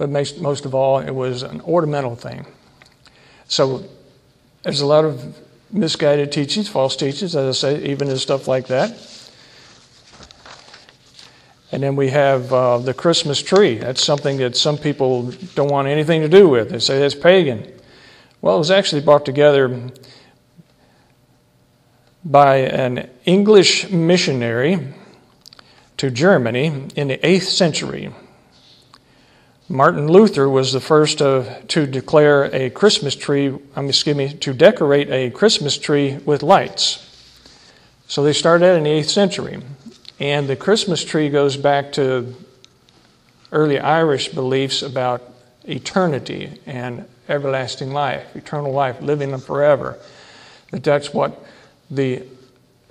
but 0.00 0.08
most 0.08 0.64
of 0.64 0.74
all, 0.74 0.98
it 0.98 1.10
was 1.10 1.42
an 1.42 1.60
ornamental 1.60 2.16
thing. 2.16 2.46
So 3.48 3.84
there's 4.62 4.80
a 4.80 4.86
lot 4.86 5.04
of 5.04 5.36
misguided 5.70 6.32
teachings, 6.32 6.70
false 6.70 6.96
teachings, 6.96 7.36
as 7.36 7.62
I 7.62 7.74
say, 7.74 7.84
even 7.84 8.08
in 8.08 8.16
stuff 8.16 8.48
like 8.48 8.68
that. 8.68 8.96
And 11.72 11.82
then 11.82 11.94
we 11.96 12.10
have 12.10 12.52
uh, 12.52 12.78
the 12.78 12.94
Christmas 12.94 13.40
tree. 13.40 13.78
That's 13.78 14.02
something 14.02 14.38
that 14.38 14.56
some 14.56 14.76
people 14.76 15.30
don't 15.54 15.70
want 15.70 15.88
anything 15.88 16.20
to 16.22 16.28
do 16.28 16.48
with. 16.48 16.70
They 16.70 16.80
say 16.80 16.98
that's 16.98 17.14
pagan. 17.14 17.72
Well, 18.40 18.56
it 18.56 18.58
was 18.58 18.70
actually 18.70 19.02
brought 19.02 19.24
together 19.24 19.90
by 22.24 22.56
an 22.56 23.08
English 23.24 23.90
missionary 23.90 24.94
to 25.96 26.10
Germany 26.10 26.88
in 26.96 27.08
the 27.08 27.18
8th 27.18 27.42
century. 27.42 28.12
Martin 29.68 30.08
Luther 30.08 30.48
was 30.48 30.72
the 30.72 30.80
first 30.80 31.22
of, 31.22 31.68
to 31.68 31.86
declare 31.86 32.44
a 32.52 32.70
Christmas 32.70 33.14
tree, 33.14 33.56
um, 33.76 33.88
excuse 33.88 34.16
me, 34.16 34.32
to 34.34 34.52
decorate 34.52 35.08
a 35.10 35.30
Christmas 35.30 35.78
tree 35.78 36.16
with 36.24 36.42
lights. 36.42 37.06
So 38.08 38.24
they 38.24 38.32
started 38.32 38.76
in 38.76 38.82
the 38.82 38.90
8th 38.90 39.10
century. 39.10 39.62
And 40.20 40.46
the 40.46 40.56
Christmas 40.56 41.02
tree 41.02 41.30
goes 41.30 41.56
back 41.56 41.92
to 41.92 42.34
early 43.52 43.80
Irish 43.80 44.28
beliefs 44.28 44.82
about 44.82 45.22
eternity 45.64 46.60
and 46.66 47.06
everlasting 47.28 47.92
life, 47.92 48.36
eternal 48.36 48.70
life, 48.70 49.00
living 49.00 49.36
forever. 49.38 49.98
That 50.72 50.84
that's 50.84 51.14
what 51.14 51.42
the 51.90 52.22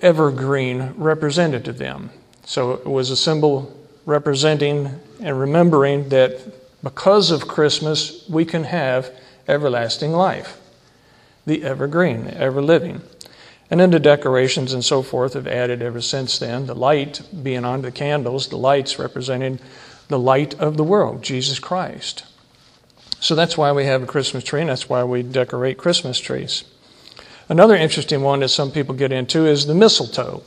evergreen 0.02 0.94
represented 0.98 1.66
to 1.66 1.74
them. 1.74 2.10
So 2.46 2.74
it 2.74 2.88
was 2.88 3.12
a 3.12 3.16
symbol 3.16 3.78
representing 4.08 5.00
and 5.22 5.40
remembering 5.40 6.10
that 6.10 6.40
because 6.82 7.30
of 7.30 7.48
Christmas, 7.48 8.28
we 8.28 8.44
can 8.44 8.64
have 8.64 9.12
everlasting 9.48 10.14
life, 10.14 10.60
the 11.46 11.64
evergreen, 11.64 12.26
the 12.26 12.38
ever 12.38 12.62
living. 12.62 13.02
And 13.72 13.80
then 13.80 13.92
the 13.92 14.00
decorations 14.00 14.74
and 14.74 14.84
so 14.84 15.02
forth 15.04 15.34
have 15.34 15.48
added 15.48 15.82
ever 15.82 16.02
since 16.02 16.40
then. 16.40 16.66
The 16.66 16.76
light 16.76 17.22
being 17.44 17.66
on 17.66 17.82
the 17.84 17.92
candles, 17.92 18.48
the 18.48 18.58
lights 18.58 18.98
representing 18.98 19.60
the 20.08 20.20
light 20.20 20.60
of 20.60 20.76
the 20.76 20.84
world, 20.84 21.22
Jesus 21.22 21.60
Christ. 21.60 22.26
So 23.20 23.36
that's 23.36 23.58
why 23.58 23.72
we 23.72 23.86
have 23.86 24.02
a 24.02 24.08
Christmas 24.08 24.44
tree, 24.44 24.62
and 24.62 24.70
that's 24.70 24.90
why 24.90 25.04
we 25.04 25.22
decorate 25.22 25.78
Christmas 25.78 26.20
trees. 26.20 26.64
Another 27.50 27.76
interesting 27.76 28.22
one 28.22 28.40
that 28.42 28.50
some 28.50 28.72
people 28.72 28.96
get 28.96 29.12
into 29.12 29.46
is 29.46 29.66
the 29.66 29.76
mistletoe. 29.76 30.44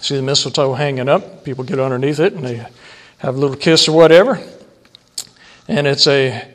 See 0.00 0.16
the 0.16 0.22
mistletoe 0.22 0.74
hanging 0.74 1.10
up, 1.10 1.44
people 1.44 1.62
get 1.62 1.78
underneath 1.78 2.20
it 2.20 2.32
and 2.32 2.44
they 2.44 2.66
have 3.18 3.36
a 3.36 3.38
little 3.38 3.56
kiss 3.56 3.86
or 3.86 3.92
whatever. 3.92 4.40
And 5.68 5.86
it's 5.86 6.06
a 6.06 6.48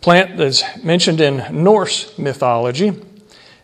plant 0.00 0.36
that's 0.36 0.64
mentioned 0.82 1.20
in 1.20 1.62
Norse 1.62 2.18
mythology. 2.18 3.00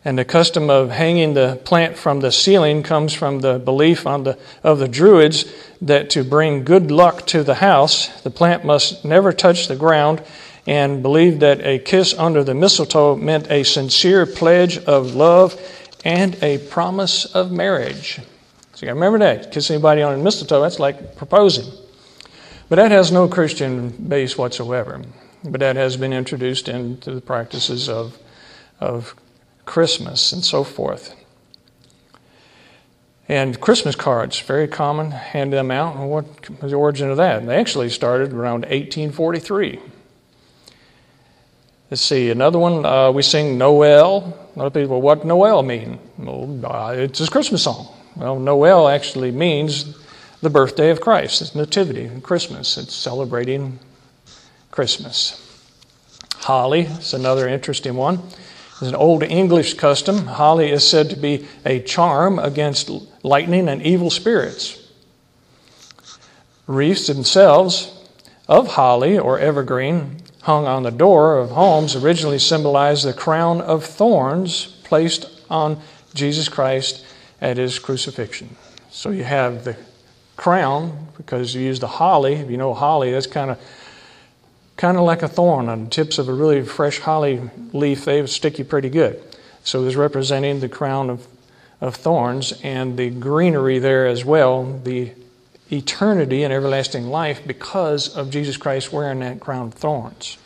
And 0.05 0.19
the 0.19 0.25
custom 0.25 0.69
of 0.69 0.91
hanging 0.91 1.33
the 1.33 1.61
plant 1.65 1.97
from 1.97 2.21
the 2.21 2.31
ceiling 2.31 2.83
comes 2.83 3.15
from 3.15 3.41
the 3.41 3.59
belief 3.59 4.05
the, 4.05 4.39
of 4.63 4.79
the 4.79 4.89
Druids 4.89 5.47
that 5.81 6.11
to 6.11 6.23
bring 6.23 6.63
good 6.63 6.91
luck 6.91 7.27
to 7.29 7.43
the 7.43 7.55
house, 7.55 8.09
the 8.23 8.31
plant 8.31 8.65
must 8.65 9.05
never 9.05 9.33
touch 9.33 9.67
the 9.67 9.77
ground, 9.77 10.23
and 10.67 11.03
believed 11.03 11.41
that 11.41 11.61
a 11.63 11.79
kiss 11.79 12.15
under 12.19 12.45
the 12.45 12.55
mistletoe 12.55 13.17
meant 13.17 13.51
a 13.51 13.63
sincere 13.63 14.27
pledge 14.27 14.79
of 14.79 15.15
love 15.15 15.59
and 16.05 16.37
a 16.43 16.59
promise 16.59 17.25
of 17.25 17.51
marriage. 17.51 18.21
So 18.75 18.81
you 18.81 18.87
gotta 18.87 18.95
remember 18.95 19.19
that. 19.21 19.53
Kiss 19.53 19.71
anybody 19.71 20.03
on 20.03 20.15
a 20.15 20.23
mistletoe, 20.23 20.61
that's 20.61 20.79
like 20.79 21.17
proposing. 21.17 21.71
But 22.69 22.77
that 22.77 22.91
has 22.91 23.13
no 23.13 23.29
Christian 23.29 23.91
base 23.91 24.37
whatsoever. 24.37 25.03
But 25.45 25.61
that 25.61 25.77
has 25.77 25.97
been 25.97 26.13
introduced 26.13 26.69
into 26.69 27.15
the 27.15 27.21
practices 27.21 27.89
of, 27.89 28.19
of 28.81 29.15
Christmas 29.67 30.33
and 30.33 30.45
so 30.45 30.65
forth. 30.65 31.15
And 33.29 33.59
Christmas 33.59 33.97
cards, 33.97 34.39
very 34.41 34.69
common, 34.69 35.11
hand 35.11 35.53
them 35.53 35.71
out. 35.71 35.97
And 35.97 36.11
what 36.11 36.51
was 36.61 36.71
the 36.71 36.77
origin 36.77 37.11
of 37.11 37.17
that? 37.17 37.47
They 37.47 37.57
actually 37.57 37.89
started 37.89 38.33
around 38.33 38.63
1843. 38.63 39.81
Let's 41.91 42.03
see, 42.03 42.31
another 42.31 42.59
one, 42.59 42.85
uh, 42.85 43.13
we 43.13 43.23
sing 43.23 43.57
Noel. 43.57 44.51
A 44.55 44.59
lot 44.59 44.67
of 44.67 44.75
people, 44.75 45.01
what 45.01 45.25
Noel 45.25 45.63
mean? 45.63 45.99
Well, 46.19 46.61
uh, 46.65 46.93
it's 46.93 47.21
a 47.21 47.31
Christmas 47.31 47.63
song. 47.63 47.89
Well, 48.17 48.39
Noel 48.39 48.89
actually 48.89 49.31
means 49.31 49.97
the 50.41 50.51
birthday 50.51 50.91
of 50.91 51.01
Christ. 51.01 51.41
It's 51.41 51.55
Nativity, 51.55 52.05
and 52.05 52.23
Christmas. 52.23 52.77
It's 52.77 52.95
celebrating 52.95 53.79
Christmas. 54.71 55.41
Holly 56.37 56.83
is 56.83 57.15
another 57.15 57.49
interesting 57.49 57.95
one. 57.95 58.21
It's 58.81 58.91
an 58.91 58.97
old 58.97 59.23
English 59.23 59.75
custom. 59.75 60.27
Holly 60.27 60.71
is 60.71 60.87
said 60.87 61.11
to 61.11 61.17
be 61.17 61.47
a 61.65 61.81
charm 61.81 62.41
against 62.41 62.91
lightning 63.23 63.69
and 63.69 63.81
evil 63.83 64.11
spirits. 64.11 64.91
Wreaths 66.67 67.07
themselves 67.07 67.93
of 68.49 68.69
holly 68.69 69.19
or 69.19 69.39
evergreen 69.39 70.17
hung 70.43 70.67
on 70.67 70.83
the 70.83 70.91
door 70.91 71.39
of 71.39 71.51
homes 71.51 71.97
originally 71.97 72.39
symbolized 72.39 73.05
the 73.05 73.13
crown 73.13 73.61
of 73.61 73.85
thorns 73.85 74.67
placed 74.85 75.41
on 75.49 75.81
Jesus 76.13 76.49
Christ 76.49 77.05
at 77.41 77.57
his 77.57 77.79
crucifixion. 77.79 78.57
So 78.91 79.11
you 79.11 79.25
have 79.25 79.65
the 79.65 79.77
crown 80.37 81.09
because 81.17 81.55
you 81.55 81.63
use 81.63 81.81
the 81.81 81.87
holly. 81.87 82.35
If 82.35 82.51
you 82.51 82.57
know 82.57 82.75
holly, 82.75 83.13
that's 83.13 83.27
kind 83.27 83.51
of 83.51 83.61
kind 84.77 84.97
of 84.97 85.05
like 85.05 85.23
a 85.23 85.29
thorn 85.29 85.69
on 85.69 85.85
the 85.85 85.91
tips 85.91 86.19
of 86.19 86.29
a 86.29 86.33
really 86.33 86.63
fresh 86.63 86.99
holly 86.99 87.41
leaf. 87.73 88.05
They 88.05 88.27
stick 88.27 88.59
you 88.59 88.65
pretty 88.65 88.91
good. 88.91 89.23
So 89.63 89.83
it 89.83 89.85
was 89.85 89.97
representing 89.97 90.61
the 90.61 90.69
crown 90.69 91.11
of, 91.11 91.27
of 91.81 91.95
thorns 91.95 92.53
and 92.63 92.97
the 92.97 93.11
greenery 93.11 93.79
there 93.79 94.07
as 94.07 94.25
well, 94.25 94.65
the 94.65 95.13
eternity 95.73 96.43
and 96.43 96.53
everlasting 96.53 97.07
life 97.07 97.47
because 97.47 98.15
of 98.15 98.31
Jesus 98.31 98.57
Christ 98.57 98.93
wearing 98.93 99.21
that 99.21 99.41
crown 99.41 99.69
of 99.69 99.75
thorns. 99.75 100.37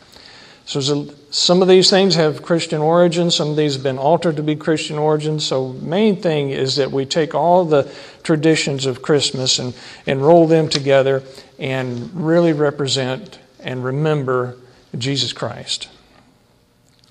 So 0.65 1.07
some 1.31 1.63
of 1.63 1.67
these 1.67 1.89
things 1.89 2.13
have 2.13 2.43
Christian 2.43 2.79
origins, 2.79 3.35
some 3.35 3.49
of 3.49 3.57
these 3.57 3.73
have 3.73 3.81
been 3.81 3.97
altered 3.97 4.35
to 4.35 4.43
be 4.43 4.55
Christian 4.55 4.99
origins. 4.99 5.43
So 5.43 5.69
main 5.73 6.21
thing 6.21 6.51
is 6.51 6.75
that 6.75 6.91
we 6.91 7.05
take 7.05 7.33
all 7.33 7.65
the 7.65 7.91
traditions 8.21 8.85
of 8.85 9.01
Christmas 9.01 9.57
and, 9.57 9.73
and 10.05 10.21
roll 10.21 10.45
them 10.45 10.69
together 10.69 11.23
and 11.57 12.13
really 12.13 12.53
represent 12.53 13.39
and 13.61 13.83
remember 13.83 14.57
Jesus 14.97 15.33
Christ. 15.33 15.89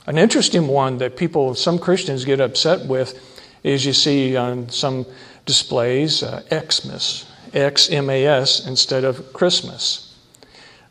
An 0.06 0.18
interesting 0.18 0.68
one 0.68 0.98
that 0.98 1.16
people, 1.16 1.54
some 1.54 1.78
Christians 1.78 2.24
get 2.24 2.40
upset 2.40 2.86
with 2.86 3.18
is 3.62 3.84
you 3.84 3.92
see 3.92 4.36
on 4.36 4.68
some 4.70 5.04
displays 5.44 6.22
uh, 6.22 6.42
Xmas, 6.50 7.30
X 7.52 7.90
M 7.90 8.08
A 8.10 8.26
S 8.26 8.66
instead 8.66 9.04
of 9.04 9.32
Christmas. 9.32 10.16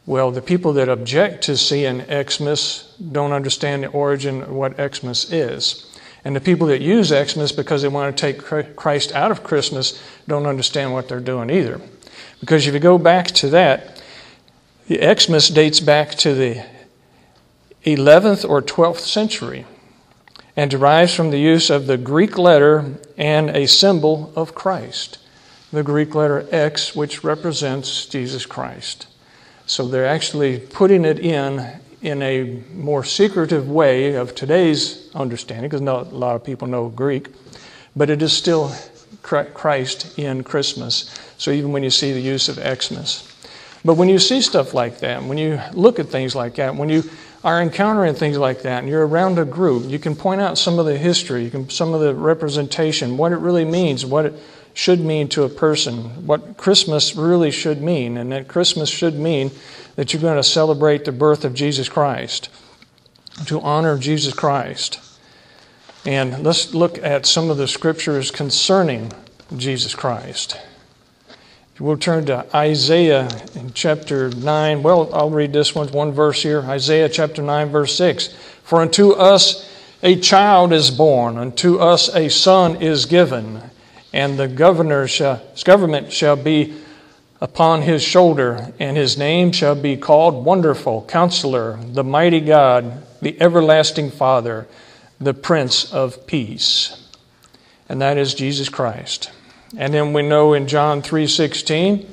Well, 0.06 0.32
the 0.32 0.42
people 0.42 0.74
that 0.74 0.88
object 0.88 1.44
to 1.46 1.58
seeing 1.58 2.02
Xmas 2.02 2.96
don't 3.12 3.34
understand 3.34 3.84
the 3.84 3.88
origin 3.88 4.44
of 4.44 4.52
what 4.52 4.96
Xmas 4.96 5.32
is. 5.32 5.84
And 6.24 6.36
the 6.36 6.42
people 6.42 6.68
that 6.68 6.82
use 6.82 7.10
Xmas 7.10 7.52
because 7.52 7.82
they 7.82 7.88
want 7.88 8.16
to 8.16 8.22
take 8.22 8.44
Christ 8.76 9.14
out 9.14 9.32
of 9.32 9.44
Christmas 9.44 10.02
don't 10.28 10.46
understand 10.46 10.94
what 10.94 11.08
they're 11.08 11.20
doing 11.20 11.50
either. 11.50 11.82
Because 12.40 12.68
if 12.68 12.74
you 12.74 12.80
go 12.80 12.98
back 12.98 13.28
to 13.28 13.50
that, 13.50 13.97
Xmas 14.90 15.50
dates 15.50 15.82
back 15.82 16.12
to 16.16 16.34
the 16.34 16.66
11th 17.84 18.48
or 18.48 18.62
12th 18.62 19.00
century 19.00 19.66
and 20.56 20.72
derives 20.72 21.14
from 21.14 21.30
the 21.30 21.40
use 21.40 21.70
of 21.70 21.88
the 21.88 21.98
Greek 21.98 22.38
letter 22.38 22.96
and 23.18 23.50
a 23.50 23.68
symbol 23.68 24.32
of 24.36 24.56
Christ, 24.56 25.20
the 25.74 25.84
Greek 25.84 26.16
letter 26.16 26.48
X, 26.52 26.96
which 26.96 27.24
represents 27.24 28.06
Jesus 28.06 28.46
Christ. 28.46 29.08
So 29.66 29.88
they're 29.88 30.08
actually 30.08 30.60
putting 30.60 31.04
it 31.04 31.20
in 31.20 31.82
in 32.02 32.22
a 32.22 32.64
more 32.74 33.04
secretive 33.04 33.70
way 33.70 34.14
of 34.14 34.36
today's 34.36 35.10
understanding, 35.16 35.68
because 35.68 35.82
not 35.82 36.12
a 36.12 36.16
lot 36.16 36.36
of 36.36 36.44
people 36.44 36.68
know 36.68 36.90
Greek, 36.90 37.28
but 37.96 38.10
it 38.10 38.22
is 38.22 38.32
still 38.32 38.72
Christ 39.24 40.18
in 40.18 40.44
Christmas. 40.44 41.14
So 41.38 41.52
even 41.52 41.72
when 41.72 41.84
you 41.84 41.90
see 41.90 42.14
the 42.14 42.22
use 42.22 42.48
of 42.48 42.56
Xmas. 42.56 43.37
But 43.86 43.96
when 43.96 44.10
you 44.10 44.20
see 44.20 44.42
stuff 44.42 44.74
like 44.74 45.00
that, 45.00 45.24
when 45.24 45.38
you 45.38 45.62
look 45.74 46.00
at 46.00 46.08
things 46.08 46.36
like 46.36 46.56
that, 46.56 46.76
when 46.76 46.90
you 46.90 47.04
are 47.44 47.62
encountering 47.62 48.16
things 48.16 48.38
like 48.38 48.64
that 48.64 48.80
and 48.80 48.90
you're 48.90 49.06
around 49.06 49.40
a 49.40 49.46
group, 49.46 49.90
you 49.90 50.00
can 50.00 50.16
point 50.16 50.42
out 50.42 50.58
some 50.58 50.80
of 50.80 50.86
the 50.86 50.98
history, 50.98 51.44
you 51.44 51.52
can, 51.52 51.70
some 51.70 51.94
of 51.94 52.02
the 52.02 52.14
representation, 52.14 53.18
what 53.18 53.32
it 53.32 53.38
really 53.38 53.66
means, 53.66 54.06
what 54.06 54.26
it 54.26 54.34
should 54.74 55.00
mean 55.00 55.28
to 55.30 55.44
a 55.44 55.50
person, 55.50 56.26
what 56.26 56.58
Christmas 56.58 57.16
really 57.16 57.52
should 57.52 57.82
mean, 57.82 58.18
and 58.18 58.32
that 58.32 58.48
Christmas 58.48 58.90
should 58.90 59.16
mean 59.16 59.52
that 59.96 60.14
you're 60.14 60.22
going 60.22 60.38
to 60.38 60.44
celebrate 60.44 61.06
the 61.06 61.12
birth 61.12 61.46
of 61.46 61.54
Jesus 61.54 61.90
Christ, 61.90 62.50
to 63.46 63.62
honor 63.62 63.98
Jesus 63.98 64.34
Christ. 64.34 65.00
And 66.06 66.44
let's 66.44 66.74
look 66.74 66.98
at 67.00 67.26
some 67.26 67.50
of 67.50 67.58
the 67.58 67.68
scriptures 67.68 68.30
concerning 68.30 69.12
Jesus 69.56 69.96
Christ. 69.96 70.60
We'll 71.80 71.98
turn 71.98 72.26
to 72.26 72.44
Isaiah 72.56 73.30
in 73.54 73.72
chapter 73.72 74.32
9. 74.32 74.82
Well, 74.82 75.14
I'll 75.14 75.30
read 75.30 75.54
this 75.54 75.76
one, 75.76 75.88
one 75.90 76.12
verse 76.12 76.42
here. 76.42 76.62
Isaiah 76.62 77.08
chapter 77.08 77.44
9, 77.44 77.70
verse 77.70 77.96
6. 77.96 78.34
For 78.64 78.82
unto 78.82 79.12
us 79.12 79.72
a 80.02 80.20
child 80.20 80.74
is 80.74 80.90
born, 80.90 81.38
unto 81.38 81.78
us 81.78 82.14
a 82.16 82.30
son 82.30 82.82
is 82.82 83.06
given, 83.06 83.62
and 84.12 84.40
the 84.40 84.48
governor 84.48 85.08
shall, 85.08 85.40
government 85.66 86.12
shall 86.12 86.36
be 86.36 86.74
upon 87.40 87.84
his 87.84 88.02
shoulder, 88.02 88.74
and 88.80 88.98
his 88.98 89.16
name 89.16 89.52
shall 89.52 89.76
be 89.76 89.98
called 89.98 90.44
Wonderful, 90.46 91.06
Counselor, 91.08 91.78
the 91.84 92.04
Mighty 92.04 92.40
God, 92.40 93.04
the 93.22 93.40
Everlasting 93.40 94.10
Father, 94.10 94.68
the 95.20 95.36
Prince 95.36 95.94
of 95.94 96.26
Peace. 96.26 97.08
And 97.88 98.02
that 98.02 98.18
is 98.18 98.34
Jesus 98.34 98.68
Christ. 98.68 99.32
And 99.76 99.94
then 99.94 100.14
we 100.14 100.22
know 100.22 100.54
in 100.54 100.68
John 100.68 101.02
3:16, 101.02 102.06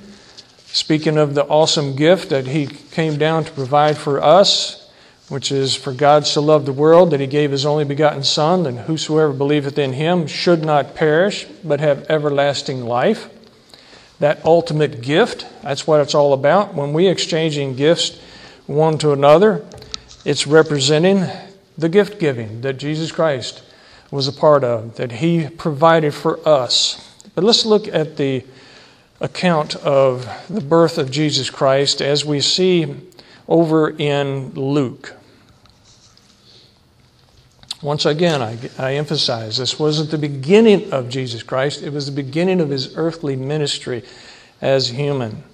speaking 0.66 1.16
of 1.16 1.34
the 1.34 1.44
awesome 1.44 1.94
gift 1.94 2.30
that 2.30 2.48
he 2.48 2.66
came 2.66 3.16
down 3.16 3.44
to 3.44 3.52
provide 3.52 3.96
for 3.96 4.22
us, 4.22 4.88
which 5.28 5.52
is 5.52 5.74
for 5.74 5.92
God 5.92 6.26
so 6.26 6.40
loved 6.40 6.66
the 6.66 6.72
world 6.72 7.10
that 7.10 7.20
he 7.20 7.26
gave 7.26 7.52
his 7.52 7.64
only 7.64 7.84
begotten 7.84 8.24
Son, 8.24 8.66
and 8.66 8.80
whosoever 8.80 9.32
believeth 9.32 9.78
in 9.78 9.92
him 9.92 10.26
should 10.26 10.64
not 10.64 10.94
perish, 10.94 11.46
but 11.62 11.80
have 11.80 12.06
everlasting 12.10 12.84
life 12.84 13.28
that 14.20 14.44
ultimate 14.44 15.02
gift. 15.02 15.46
That's 15.62 15.86
what 15.86 16.00
it's 16.00 16.14
all 16.14 16.32
about. 16.32 16.74
When 16.74 16.92
we 16.92 17.08
exchanging 17.08 17.76
gifts 17.76 18.18
one 18.66 18.98
to 18.98 19.12
another, 19.12 19.64
it's 20.24 20.46
representing 20.46 21.26
the 21.76 21.88
gift 21.88 22.18
giving 22.18 22.60
that 22.62 22.74
Jesus 22.74 23.12
Christ 23.12 23.62
was 24.10 24.28
a 24.28 24.32
part 24.32 24.64
of, 24.64 24.96
that 24.96 25.12
He 25.12 25.48
provided 25.48 26.14
for 26.14 26.38
us. 26.48 27.13
But 27.34 27.44
let's 27.44 27.66
look 27.66 27.88
at 27.88 28.16
the 28.16 28.44
account 29.20 29.76
of 29.76 30.28
the 30.48 30.60
birth 30.60 30.98
of 30.98 31.10
Jesus 31.10 31.50
Christ 31.50 32.00
as 32.00 32.24
we 32.24 32.40
see 32.40 32.94
over 33.48 33.90
in 33.90 34.50
Luke. 34.50 35.14
Once 37.82 38.06
again, 38.06 38.40
I, 38.40 38.58
I, 38.78 38.94
emphasize 38.94 39.58
this 39.58 39.78
wasn't 39.78 40.10
the 40.10 40.16
beginning 40.18 40.90
of 40.90 41.10
Jesus 41.10 41.42
Christ, 41.42 41.82
it 41.82 41.92
was 41.92 42.06
the 42.06 42.12
beginning 42.12 42.60
of 42.60 42.70
his 42.70 42.96
earthly 42.96 43.36
ministry 43.36 44.02
as 44.62 44.88
human, 44.88 45.44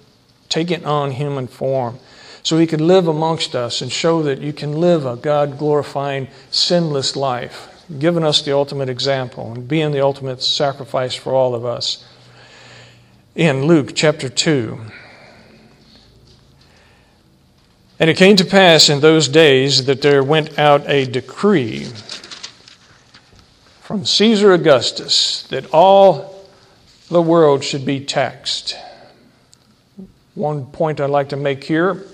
taking 0.47 0.85
on 0.85 1.11
human 1.11 1.47
form. 1.47 1.99
So 2.43 2.57
he 2.57 2.67
could 2.67 2.81
live 2.81 3.07
amongst 3.07 3.53
us 3.53 3.81
and 3.81 3.91
show 3.91 4.23
that 4.23 4.39
you 4.39 4.53
can 4.53 4.79
live 4.79 5.05
a 5.05 5.15
God 5.15 5.57
glorifying, 5.57 6.29
sinless 6.49 7.15
life, 7.15 7.67
giving 7.99 8.23
us 8.23 8.41
the 8.41 8.53
ultimate 8.53 8.89
example 8.89 9.53
and 9.53 9.67
being 9.67 9.91
the 9.91 10.01
ultimate 10.01 10.41
sacrifice 10.41 11.15
for 11.15 11.33
all 11.33 11.55
of 11.55 11.65
us. 11.65 12.05
In 13.35 13.65
Luke 13.65 13.93
chapter 13.95 14.29
2, 14.29 14.79
and 17.99 18.09
it 18.09 18.17
came 18.17 18.35
to 18.37 18.45
pass 18.45 18.89
in 18.89 18.99
those 18.99 19.27
days 19.27 19.85
that 19.85 20.01
there 20.01 20.23
went 20.23 20.57
out 20.57 20.89
a 20.89 21.05
decree 21.05 21.85
from 23.81 24.05
Caesar 24.05 24.53
Augustus 24.53 25.43
that 25.49 25.67
all 25.71 26.47
the 27.09 27.21
world 27.21 27.63
should 27.63 27.85
be 27.85 28.03
taxed. 28.03 28.75
One 30.33 30.65
point 30.65 30.99
I'd 30.99 31.09
like 31.09 31.29
to 31.29 31.37
make 31.37 31.63
here 31.63 32.05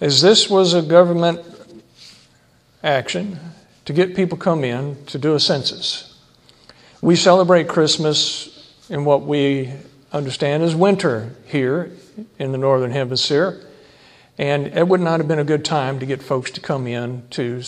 is 0.00 0.20
this 0.20 0.50
was 0.50 0.74
a 0.74 0.82
government 0.82 1.40
action 2.82 3.38
to 3.90 3.94
get 3.94 4.14
people 4.14 4.38
come 4.38 4.62
in 4.62 5.04
to 5.06 5.18
do 5.18 5.34
a 5.34 5.40
census. 5.40 6.16
We 7.02 7.16
celebrate 7.16 7.66
Christmas 7.66 8.72
in 8.88 9.04
what 9.04 9.22
we 9.22 9.72
understand 10.12 10.62
as 10.62 10.76
winter 10.76 11.34
here 11.46 11.90
in 12.38 12.52
the 12.52 12.58
northern 12.58 12.92
hemisphere, 12.92 13.60
and 14.38 14.68
it 14.68 14.86
would 14.86 15.00
not 15.00 15.18
have 15.18 15.26
been 15.26 15.40
a 15.40 15.44
good 15.44 15.64
time 15.64 15.98
to 15.98 16.06
get 16.06 16.22
folks 16.22 16.52
to 16.52 16.60
come 16.60 16.86
in 16.86 17.24
to 17.30 17.62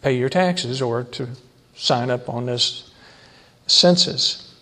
pay 0.00 0.16
your 0.16 0.30
taxes 0.30 0.80
or 0.80 1.04
to 1.04 1.28
sign 1.76 2.08
up 2.08 2.30
on 2.30 2.46
this 2.46 2.90
census 3.66 4.54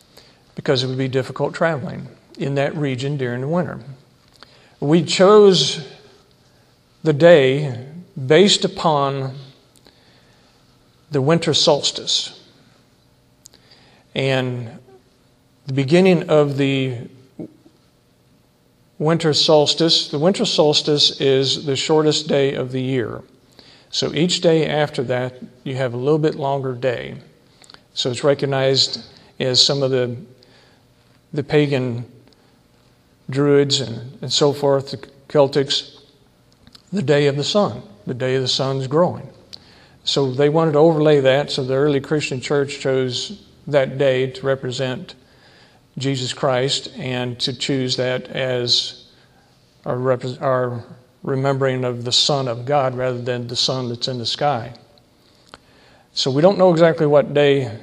because 0.56 0.82
it 0.82 0.88
would 0.88 0.98
be 0.98 1.06
difficult 1.06 1.54
traveling 1.54 2.08
in 2.36 2.56
that 2.56 2.74
region 2.74 3.16
during 3.16 3.42
the 3.42 3.48
winter. 3.48 3.78
We 4.80 5.04
chose 5.04 5.86
the 7.04 7.12
day 7.12 7.86
based 8.26 8.64
upon 8.64 9.36
the 11.12 11.22
winter 11.22 11.54
solstice. 11.54 12.40
And 14.14 14.78
the 15.66 15.72
beginning 15.72 16.28
of 16.28 16.56
the 16.56 17.08
winter 18.98 19.32
solstice, 19.32 20.08
the 20.08 20.18
winter 20.18 20.44
solstice 20.44 21.20
is 21.20 21.66
the 21.66 21.76
shortest 21.76 22.28
day 22.28 22.54
of 22.54 22.72
the 22.72 22.82
year. 22.82 23.22
So 23.90 24.12
each 24.14 24.40
day 24.40 24.66
after 24.66 25.02
that, 25.04 25.34
you 25.64 25.76
have 25.76 25.92
a 25.92 25.98
little 25.98 26.18
bit 26.18 26.34
longer 26.34 26.74
day. 26.74 27.18
So 27.94 28.10
it's 28.10 28.24
recognized 28.24 29.04
as 29.38 29.64
some 29.64 29.82
of 29.82 29.90
the, 29.90 30.16
the 31.32 31.44
pagan 31.44 32.06
Druids 33.30 33.80
and, 33.80 34.18
and 34.20 34.32
so 34.32 34.52
forth, 34.52 34.90
the 34.90 34.96
Celtics, 35.28 36.02
the 36.92 37.02
day 37.02 37.26
of 37.28 37.36
the 37.36 37.44
sun, 37.44 37.82
the 38.06 38.14
day 38.14 38.34
of 38.34 38.42
the 38.42 38.48
sun's 38.48 38.86
growing. 38.86 39.28
So 40.04 40.32
they 40.32 40.48
wanted 40.48 40.72
to 40.72 40.78
overlay 40.78 41.20
that, 41.20 41.50
so 41.50 41.64
the 41.64 41.74
early 41.74 42.00
Christian 42.00 42.40
church 42.40 42.80
chose 42.80 43.46
that 43.66 43.98
day 43.98 44.30
to 44.30 44.46
represent 44.46 45.14
Jesus 45.98 46.32
Christ 46.32 46.88
and 46.96 47.38
to 47.40 47.52
choose 47.52 47.96
that 47.96 48.28
as 48.28 49.06
our, 49.84 50.18
our 50.40 50.84
remembering 51.22 51.84
of 51.84 52.04
the 52.04 52.12
Son 52.12 52.48
of 52.48 52.64
God 52.64 52.94
rather 52.96 53.20
than 53.20 53.46
the 53.46 53.56
sun 53.56 53.88
that's 53.88 54.08
in 54.08 54.18
the 54.18 54.26
sky. 54.26 54.74
So 56.12 56.30
we 56.30 56.42
don't 56.42 56.58
know 56.58 56.72
exactly 56.72 57.06
what 57.06 57.32
day 57.32 57.78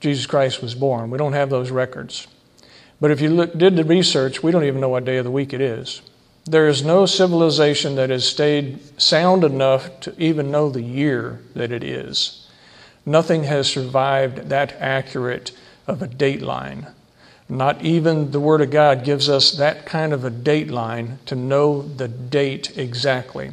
Jesus 0.00 0.26
Christ 0.26 0.62
was 0.62 0.74
born. 0.74 1.10
We 1.10 1.18
don't 1.18 1.32
have 1.34 1.50
those 1.50 1.70
records. 1.70 2.26
But 3.00 3.10
if 3.10 3.20
you 3.20 3.30
look, 3.30 3.56
did 3.56 3.76
the 3.76 3.84
research, 3.84 4.42
we 4.42 4.50
don't 4.50 4.64
even 4.64 4.80
know 4.80 4.88
what 4.88 5.04
day 5.04 5.16
of 5.16 5.24
the 5.24 5.30
week 5.30 5.52
it 5.52 5.60
is. 5.60 6.02
There 6.50 6.66
is 6.66 6.84
no 6.84 7.06
civilization 7.06 7.94
that 7.94 8.10
has 8.10 8.26
stayed 8.26 8.80
sound 9.00 9.44
enough 9.44 10.00
to 10.00 10.12
even 10.18 10.50
know 10.50 10.68
the 10.68 10.82
year 10.82 11.40
that 11.54 11.70
it 11.70 11.84
is. 11.84 12.48
Nothing 13.06 13.44
has 13.44 13.68
survived 13.68 14.48
that 14.48 14.72
accurate 14.80 15.52
of 15.86 16.02
a 16.02 16.08
date 16.08 16.42
line. 16.42 16.88
Not 17.48 17.82
even 17.82 18.32
the 18.32 18.40
Word 18.40 18.62
of 18.62 18.72
God 18.72 19.04
gives 19.04 19.28
us 19.28 19.52
that 19.52 19.86
kind 19.86 20.12
of 20.12 20.24
a 20.24 20.30
date 20.30 20.72
line 20.72 21.20
to 21.26 21.36
know 21.36 21.82
the 21.82 22.08
date 22.08 22.76
exactly. 22.76 23.52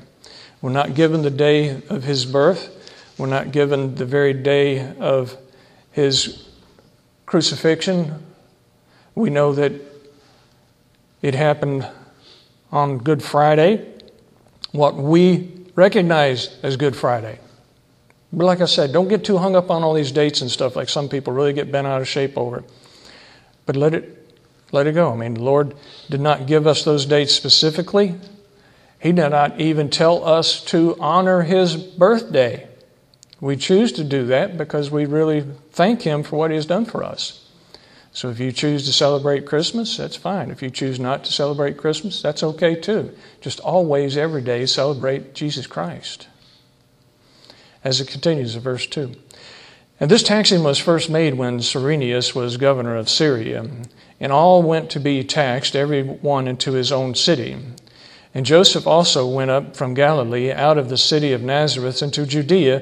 We're 0.59 0.71
not 0.71 0.95
given 0.95 1.21
the 1.21 1.29
day 1.29 1.83
of 1.89 2.01
his 2.01 2.25
birth. 2.25 2.75
We're 3.15 3.27
not 3.27 3.51
given 3.51 3.93
the 3.93 4.05
very 4.05 4.33
day 4.33 4.91
of 4.93 5.37
his 5.91 6.47
crucifixion. 7.27 8.25
We 9.13 9.29
know 9.29 9.53
that 9.53 9.73
it 11.21 11.35
happened 11.35 11.87
on 12.71 12.97
Good 12.97 13.23
Friday, 13.23 13.85
what 14.71 14.95
we 14.95 15.51
recognize 15.75 16.57
as 16.63 16.77
Good 16.77 16.95
Friday. 16.95 17.39
But 18.33 18.45
like 18.45 18.61
I 18.61 18.65
said, 18.65 18.91
don't 18.91 19.07
get 19.07 19.23
too 19.23 19.37
hung 19.37 19.55
up 19.55 19.71
on 19.71 19.83
all 19.83 19.93
these 19.93 20.11
dates 20.11 20.41
and 20.41 20.51
stuff 20.51 20.75
like 20.75 20.89
some 20.89 21.07
people 21.07 21.33
really 21.33 21.53
get 21.53 21.71
bent 21.71 21.87
out 21.87 22.01
of 22.01 22.07
shape 22.07 22.37
over 22.37 22.59
it. 22.59 22.65
But 23.65 23.75
let 23.75 23.93
it 23.93 24.13
let 24.71 24.85
it 24.85 24.93
go. 24.93 25.13
I 25.13 25.15
mean, 25.15 25.35
the 25.35 25.43
Lord 25.43 25.75
did 26.09 26.19
not 26.19 26.45
give 26.45 26.67
us 26.67 26.83
those 26.83 27.05
dates 27.05 27.33
specifically. 27.33 28.15
He 28.99 29.11
did 29.11 29.29
not 29.29 29.59
even 29.59 29.89
tell 29.89 30.25
us 30.25 30.63
to 30.65 30.97
honor 30.99 31.43
his 31.43 31.77
birthday. 31.77 32.67
We 33.39 33.55
choose 33.55 33.91
to 33.93 34.03
do 34.03 34.25
that 34.27 34.57
because 34.57 34.91
we 34.91 35.05
really 35.05 35.45
thank 35.71 36.01
him 36.01 36.23
for 36.23 36.37
what 36.37 36.51
he 36.51 36.55
has 36.55 36.65
done 36.65 36.85
for 36.85 37.03
us. 37.03 37.46
So 38.17 38.31
if 38.31 38.39
you 38.39 38.51
choose 38.51 38.83
to 38.87 38.93
celebrate 38.93 39.45
Christmas, 39.45 39.95
that's 39.95 40.15
fine. 40.15 40.49
If 40.49 40.63
you 40.63 40.71
choose 40.71 40.99
not 40.99 41.23
to 41.25 41.31
celebrate 41.31 41.77
Christmas, 41.77 42.19
that's 42.19 42.41
okay 42.41 42.73
too. 42.73 43.11
Just 43.41 43.59
always, 43.59 44.17
every 44.17 44.41
day, 44.41 44.65
celebrate 44.65 45.35
Jesus 45.35 45.67
Christ. 45.67 46.27
As 47.83 48.01
it 48.01 48.07
continues 48.07 48.55
in 48.55 48.61
verse 48.63 48.87
2. 48.87 49.11
And 49.99 50.09
this 50.09 50.23
taxing 50.23 50.63
was 50.63 50.79
first 50.79 51.11
made 51.11 51.35
when 51.35 51.61
Cyrenius 51.61 52.33
was 52.33 52.57
governor 52.57 52.95
of 52.95 53.07
Syria, 53.07 53.69
and 54.19 54.31
all 54.31 54.63
went 54.63 54.89
to 54.89 54.99
be 54.99 55.23
taxed, 55.23 55.75
every 55.75 56.01
one 56.01 56.47
into 56.47 56.71
his 56.71 56.91
own 56.91 57.13
city. 57.13 57.55
And 58.33 58.47
Joseph 58.47 58.87
also 58.87 59.27
went 59.27 59.51
up 59.51 59.75
from 59.75 59.93
Galilee 59.93 60.51
out 60.51 60.79
of 60.79 60.89
the 60.89 60.97
city 60.97 61.33
of 61.33 61.43
Nazareth 61.43 62.01
into 62.01 62.25
Judea, 62.25 62.81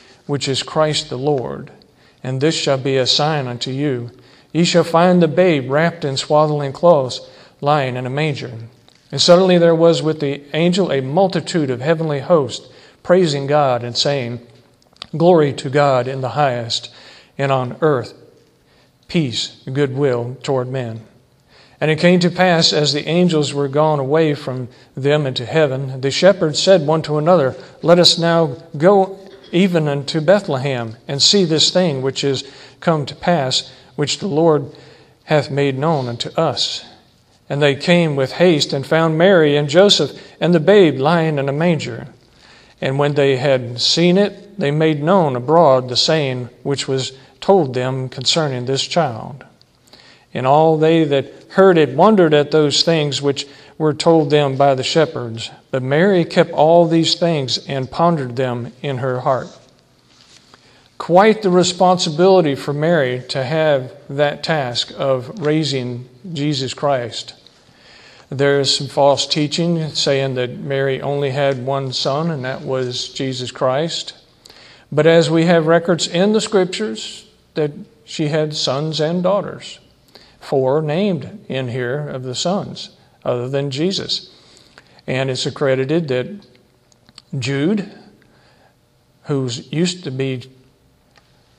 which 0.31 0.47
is 0.47 0.63
Christ 0.63 1.09
the 1.09 1.17
Lord. 1.17 1.73
And 2.23 2.39
this 2.39 2.55
shall 2.55 2.77
be 2.77 2.95
a 2.95 3.05
sign 3.05 3.47
unto 3.47 3.69
you. 3.69 4.11
Ye 4.53 4.63
shall 4.63 4.85
find 4.85 5.21
the 5.21 5.27
babe 5.27 5.69
wrapped 5.69 6.05
in 6.05 6.15
swaddling 6.15 6.71
clothes, 6.71 7.29
lying 7.59 7.97
in 7.97 8.05
a 8.05 8.09
manger. 8.09 8.53
And 9.11 9.21
suddenly 9.21 9.57
there 9.57 9.75
was 9.75 10.01
with 10.01 10.21
the 10.21 10.41
angel 10.55 10.89
a 10.89 11.01
multitude 11.01 11.69
of 11.69 11.81
heavenly 11.81 12.21
hosts, 12.21 12.69
praising 13.03 13.45
God 13.45 13.83
and 13.83 13.97
saying, 13.97 14.39
Glory 15.17 15.51
to 15.51 15.69
God 15.69 16.07
in 16.07 16.21
the 16.21 16.29
highest, 16.29 16.93
and 17.37 17.51
on 17.51 17.75
earth 17.81 18.13
peace, 19.09 19.61
goodwill 19.73 20.37
toward 20.43 20.69
men. 20.69 21.01
And 21.81 21.91
it 21.91 21.99
came 21.99 22.21
to 22.21 22.29
pass, 22.29 22.71
as 22.71 22.93
the 22.93 23.05
angels 23.05 23.53
were 23.53 23.67
gone 23.67 23.99
away 23.99 24.35
from 24.35 24.69
them 24.95 25.27
into 25.27 25.45
heaven, 25.45 25.99
the 25.99 26.09
shepherds 26.09 26.63
said 26.63 26.87
one 26.87 27.01
to 27.01 27.17
another, 27.17 27.57
Let 27.81 27.99
us 27.99 28.17
now 28.17 28.55
go 28.77 29.19
even 29.51 29.87
unto 29.87 30.21
Bethlehem, 30.21 30.95
and 31.07 31.21
see 31.21 31.45
this 31.45 31.71
thing 31.71 32.01
which 32.01 32.23
is 32.23 32.43
come 32.79 33.05
to 33.05 33.15
pass, 33.15 33.71
which 33.95 34.19
the 34.19 34.27
Lord 34.27 34.71
hath 35.25 35.51
made 35.51 35.77
known 35.77 36.07
unto 36.07 36.29
us. 36.31 36.85
And 37.49 37.61
they 37.61 37.75
came 37.75 38.15
with 38.15 38.33
haste 38.33 38.73
and 38.73 38.85
found 38.85 39.17
Mary 39.17 39.57
and 39.57 39.69
Joseph 39.69 40.11
and 40.39 40.53
the 40.53 40.59
babe 40.59 40.99
lying 40.99 41.37
in 41.37 41.49
a 41.49 41.53
manger. 41.53 42.07
And 42.79 42.97
when 42.97 43.13
they 43.13 43.37
had 43.37 43.79
seen 43.79 44.17
it, 44.17 44.57
they 44.57 44.71
made 44.71 45.03
known 45.03 45.35
abroad 45.35 45.89
the 45.89 45.97
saying 45.97 46.49
which 46.63 46.87
was 46.87 47.11
told 47.41 47.73
them 47.73 48.09
concerning 48.09 48.65
this 48.65 48.87
child. 48.87 49.43
And 50.33 50.47
all 50.47 50.77
they 50.77 51.03
that 51.03 51.31
heard 51.49 51.77
it 51.77 51.89
wondered 51.89 52.33
at 52.33 52.51
those 52.51 52.83
things 52.83 53.21
which 53.21 53.45
were 53.81 53.93
told 53.95 54.29
them 54.29 54.55
by 54.55 54.75
the 54.75 54.83
shepherds. 54.83 55.49
But 55.71 55.81
Mary 55.81 56.23
kept 56.23 56.51
all 56.51 56.87
these 56.87 57.15
things 57.15 57.57
and 57.67 57.89
pondered 57.89 58.35
them 58.35 58.71
in 58.83 58.99
her 58.99 59.21
heart. 59.21 59.47
Quite 60.99 61.41
the 61.41 61.49
responsibility 61.49 62.53
for 62.53 62.73
Mary 62.73 63.23
to 63.29 63.43
have 63.43 63.91
that 64.07 64.43
task 64.43 64.93
of 64.95 65.39
raising 65.39 66.07
Jesus 66.31 66.75
Christ. 66.75 67.33
There 68.29 68.59
is 68.59 68.77
some 68.77 68.85
false 68.85 69.25
teaching 69.25 69.89
saying 69.89 70.35
that 70.35 70.59
Mary 70.59 71.01
only 71.01 71.31
had 71.31 71.65
one 71.65 71.91
son, 71.91 72.29
and 72.29 72.45
that 72.45 72.61
was 72.61 73.09
Jesus 73.09 73.49
Christ. 73.49 74.13
But 74.91 75.07
as 75.07 75.31
we 75.31 75.45
have 75.45 75.65
records 75.65 76.05
in 76.05 76.33
the 76.33 76.39
scriptures 76.39 77.25
that 77.55 77.71
she 78.05 78.27
had 78.27 78.55
sons 78.55 78.99
and 79.01 79.23
daughters, 79.23 79.79
four 80.39 80.83
named 80.83 81.43
in 81.49 81.69
here 81.69 82.07
of 82.07 82.21
the 82.21 82.35
sons, 82.35 82.91
other 83.23 83.47
than 83.49 83.71
Jesus. 83.71 84.33
And 85.07 85.29
it's 85.29 85.45
accredited 85.45 86.07
that 86.09 86.45
Jude, 87.37 87.91
who 89.23 89.49
used 89.69 90.03
to 90.03 90.11
be 90.11 90.49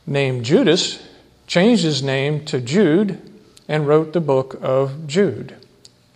named 0.06 0.44
Judas, 0.44 1.02
changed 1.46 1.84
his 1.84 2.02
name 2.02 2.44
to 2.46 2.60
Jude 2.60 3.20
and 3.68 3.86
wrote 3.86 4.12
the 4.12 4.20
book 4.20 4.58
of 4.60 5.06
Jude 5.06 5.56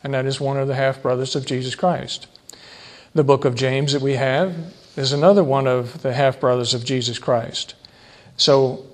and 0.06 0.14
that 0.14 0.24
is 0.24 0.40
one 0.40 0.56
of 0.56 0.68
the 0.68 0.76
half 0.76 1.02
brothers 1.02 1.34
of 1.34 1.44
Jesus 1.44 1.74
Christ. 1.74 2.28
The 3.12 3.24
book 3.24 3.44
of 3.44 3.56
James 3.56 3.92
that 3.92 4.00
we 4.00 4.12
have 4.12 4.54
is 4.96 5.12
another 5.12 5.42
one 5.42 5.66
of 5.66 6.02
the 6.02 6.12
half 6.12 6.38
brothers 6.38 6.74
of 6.74 6.84
Jesus 6.84 7.18
Christ. 7.18 7.74
So 8.36 8.86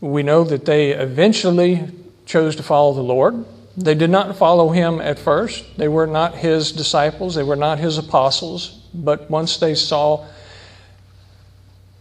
we 0.00 0.22
know 0.22 0.42
that 0.42 0.64
they 0.64 0.92
eventually 0.92 1.86
chose 2.24 2.56
to 2.56 2.62
follow 2.62 2.94
the 2.94 3.02
Lord. 3.02 3.44
They 3.76 3.94
did 3.94 4.10
not 4.10 4.36
follow 4.36 4.70
him 4.70 5.00
at 5.00 5.18
first. 5.18 5.76
They 5.76 5.88
were 5.88 6.06
not 6.06 6.36
his 6.36 6.70
disciples, 6.72 7.34
they 7.34 7.42
were 7.42 7.56
not 7.56 7.78
his 7.78 7.98
apostles, 7.98 8.80
but 8.94 9.30
once 9.30 9.56
they 9.56 9.74
saw 9.74 10.26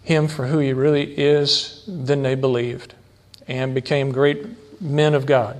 him 0.04 0.28
for 0.28 0.48
who 0.48 0.60
he 0.60 0.74
really 0.74 1.18
is, 1.18 1.84
then 1.88 2.22
they 2.22 2.36
believed 2.36 2.94
and 3.48 3.74
became 3.74 4.12
great 4.12 4.46
men 4.82 5.14
of 5.14 5.26
God. 5.26 5.58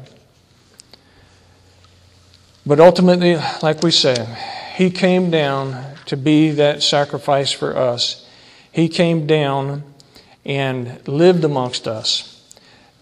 But 2.66 2.80
ultimately, 2.80 3.38
like 3.62 3.82
we 3.82 3.92
said, 3.92 4.28
He 4.76 4.90
came 4.90 5.30
down 5.32 5.96
to 6.06 6.18
be 6.18 6.52
that 6.52 6.82
sacrifice 6.82 7.52
for 7.52 7.76
us. 7.76 8.28
He 8.72 8.88
came 8.90 9.28
down 9.28 9.84
and 10.46 11.06
lived 11.08 11.44
amongst 11.44 11.88
us. 11.88 12.33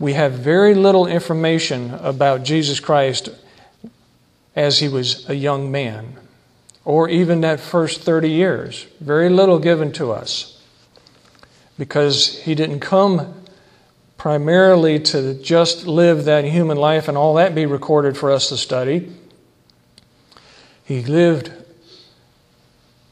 We 0.01 0.13
have 0.13 0.31
very 0.31 0.73
little 0.73 1.05
information 1.05 1.93
about 1.93 2.41
Jesus 2.41 2.79
Christ 2.79 3.29
as 4.55 4.79
he 4.79 4.89
was 4.89 5.29
a 5.29 5.35
young 5.35 5.69
man, 5.69 6.17
or 6.83 7.07
even 7.07 7.41
that 7.41 7.59
first 7.59 8.01
30 8.01 8.31
years. 8.31 8.87
Very 8.99 9.29
little 9.29 9.59
given 9.59 9.91
to 9.91 10.11
us 10.11 10.59
because 11.77 12.39
he 12.39 12.55
didn't 12.55 12.79
come 12.79 13.43
primarily 14.17 14.97
to 15.01 15.35
just 15.35 15.85
live 15.85 16.25
that 16.25 16.45
human 16.45 16.77
life 16.77 17.07
and 17.07 17.15
all 17.15 17.35
that 17.35 17.53
be 17.53 17.67
recorded 17.67 18.17
for 18.17 18.31
us 18.31 18.49
to 18.49 18.57
study. 18.57 19.11
He 20.83 21.03
lived 21.03 21.53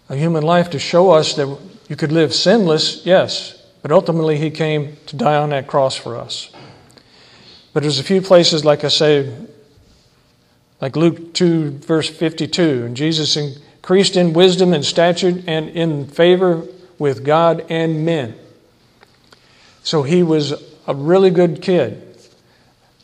a 0.09 0.15
human 0.15 0.41
life 0.41 0.71
to 0.71 0.79
show 0.79 1.11
us 1.11 1.35
that 1.35 1.55
you 1.87 1.95
could 1.95 2.11
live 2.11 2.33
sinless, 2.33 3.05
yes, 3.05 3.63
but 3.83 3.91
ultimately 3.91 4.39
He 4.39 4.49
came 4.49 4.97
to 5.05 5.15
die 5.15 5.35
on 5.35 5.51
that 5.51 5.67
cross 5.67 5.95
for 5.95 6.17
us. 6.17 6.49
But 7.73 7.83
there's 7.83 7.99
a 7.99 8.03
few 8.03 8.21
places, 8.21 8.65
like 8.65 8.83
I 8.83 8.87
say, 8.87 9.33
like 10.81 10.95
Luke 10.95 11.33
2, 11.33 11.71
verse 11.71 12.09
52, 12.09 12.85
and 12.85 12.95
Jesus 12.95 13.35
increased 13.35 14.15
in 14.15 14.33
wisdom 14.33 14.73
and 14.73 14.83
stature 14.83 15.41
and 15.45 15.69
in 15.69 16.07
favor 16.07 16.65
with 16.97 17.23
God 17.23 17.65
and 17.69 18.05
men. 18.05 18.35
So 19.83 20.03
he 20.03 20.23
was 20.23 20.53
a 20.87 20.95
really 20.95 21.29
good 21.29 21.61
kid. 21.61 22.05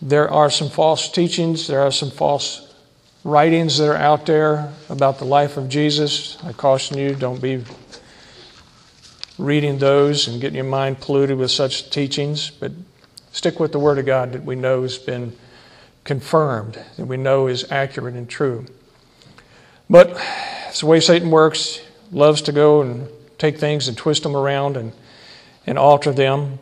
There 0.01 0.30
are 0.30 0.49
some 0.49 0.69
false 0.69 1.10
teachings, 1.10 1.67
there 1.67 1.82
are 1.82 1.91
some 1.91 2.12
false 2.12 2.73
writings 3.23 3.78
that 3.78 3.89
are 3.89 3.95
out 3.95 4.25
there 4.25 4.71
about 4.89 5.19
the 5.19 5.25
life 5.25 5.58
of 5.58 5.67
Jesus. 5.67 6.38
I 6.43 6.54
caution 6.54 6.97
you, 6.97 7.15
don't 7.15 7.41
be 7.41 7.63
reading 9.38 9.80
those 9.80 10.28
and 10.28 10.39
getting 10.39 10.56
your 10.56 10.65
mind 10.65 11.01
polluted 11.01 11.38
with 11.38 11.51
such 11.51 11.89
teachings, 11.89 12.49
but 12.51 12.71
stick 13.36 13.60
with 13.60 13.74
the 13.74 13.80
Word 13.80 14.00
of 14.00 14.06
God 14.06 14.32
that 14.32 14.45
we 14.45 14.56
know 14.56 14.84
has 14.84 14.98
been 14.98 15.36
confirmed, 16.06 16.80
that 16.95 17.06
we 17.06 17.17
know 17.17 17.48
is 17.48 17.69
accurate 17.69 18.15
and 18.15 18.30
true. 18.30 18.65
But 19.89 20.17
it's 20.69 20.80
the 20.80 20.86
way 20.86 21.02
Satan 21.02 21.30
works, 21.30 21.82
loves 22.13 22.41
to 22.43 22.54
go 22.54 22.82
and 22.82 23.10
take 23.38 23.58
things 23.58 23.89
and 23.89 23.98
twist 23.98 24.24
them 24.24 24.38
around 24.38 24.78
and, 24.78 24.93
and 25.67 25.78
alter 25.78 26.13
them. 26.13 26.60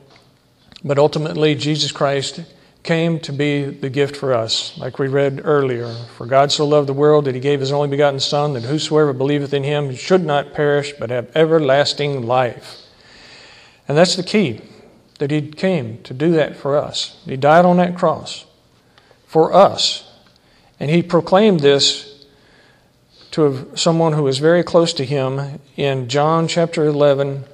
But 0.84 0.98
ultimately, 0.98 1.54
Jesus 1.54 1.92
Christ 1.92 2.42
came 2.82 3.20
to 3.20 3.32
be 3.32 3.66
the 3.66 3.92
gift 3.92 4.18
for 4.18 4.34
us, 4.34 4.76
like 4.80 4.98
we 4.98 5.08
read 5.08 5.42
earlier. 5.44 5.94
For 6.18 6.26
God 6.26 6.52
so 6.52 6.66
loved 6.66 6.90
the 6.90 6.94
world 6.94 7.26
that 7.26 7.36
he 7.36 7.40
gave 7.40 7.60
his 7.60 7.72
only 7.72 7.88
begotten 7.88 8.20
Son, 8.20 8.54
that 8.54 8.64
whosoever 8.64 9.14
believeth 9.14 9.54
in 9.54 9.64
him 9.64 9.96
should 9.96 10.26
not 10.26 10.54
perish, 10.54 10.92
but 11.00 11.12
have 11.12 11.30
everlasting 11.36 12.26
life. 12.26 12.82
And 13.88 13.96
that's 13.96 14.16
the 14.16 14.24
key, 14.24 14.60
that 15.19 15.32
he 15.32 15.41
came 15.41 16.02
to 16.04 16.13
do 16.13 16.32
that 16.32 16.56
for 16.56 16.78
us. 16.78 17.21
He 17.26 17.38
died 17.38 17.65
on 17.65 17.78
that 17.78 17.97
cross 17.97 18.45
for 19.26 19.54
us. 19.54 20.10
And 20.80 20.89
he 20.89 21.02
proclaimed 21.02 21.62
this 21.62 22.26
to 23.32 23.71
someone 23.76 24.13
who 24.13 24.23
was 24.23 24.39
very 24.39 24.63
close 24.63 24.93
to 24.93 25.06
him 25.06 25.60
in 25.76 26.08
John 26.08 26.47
chapter 26.47 26.86
11, 26.86 27.45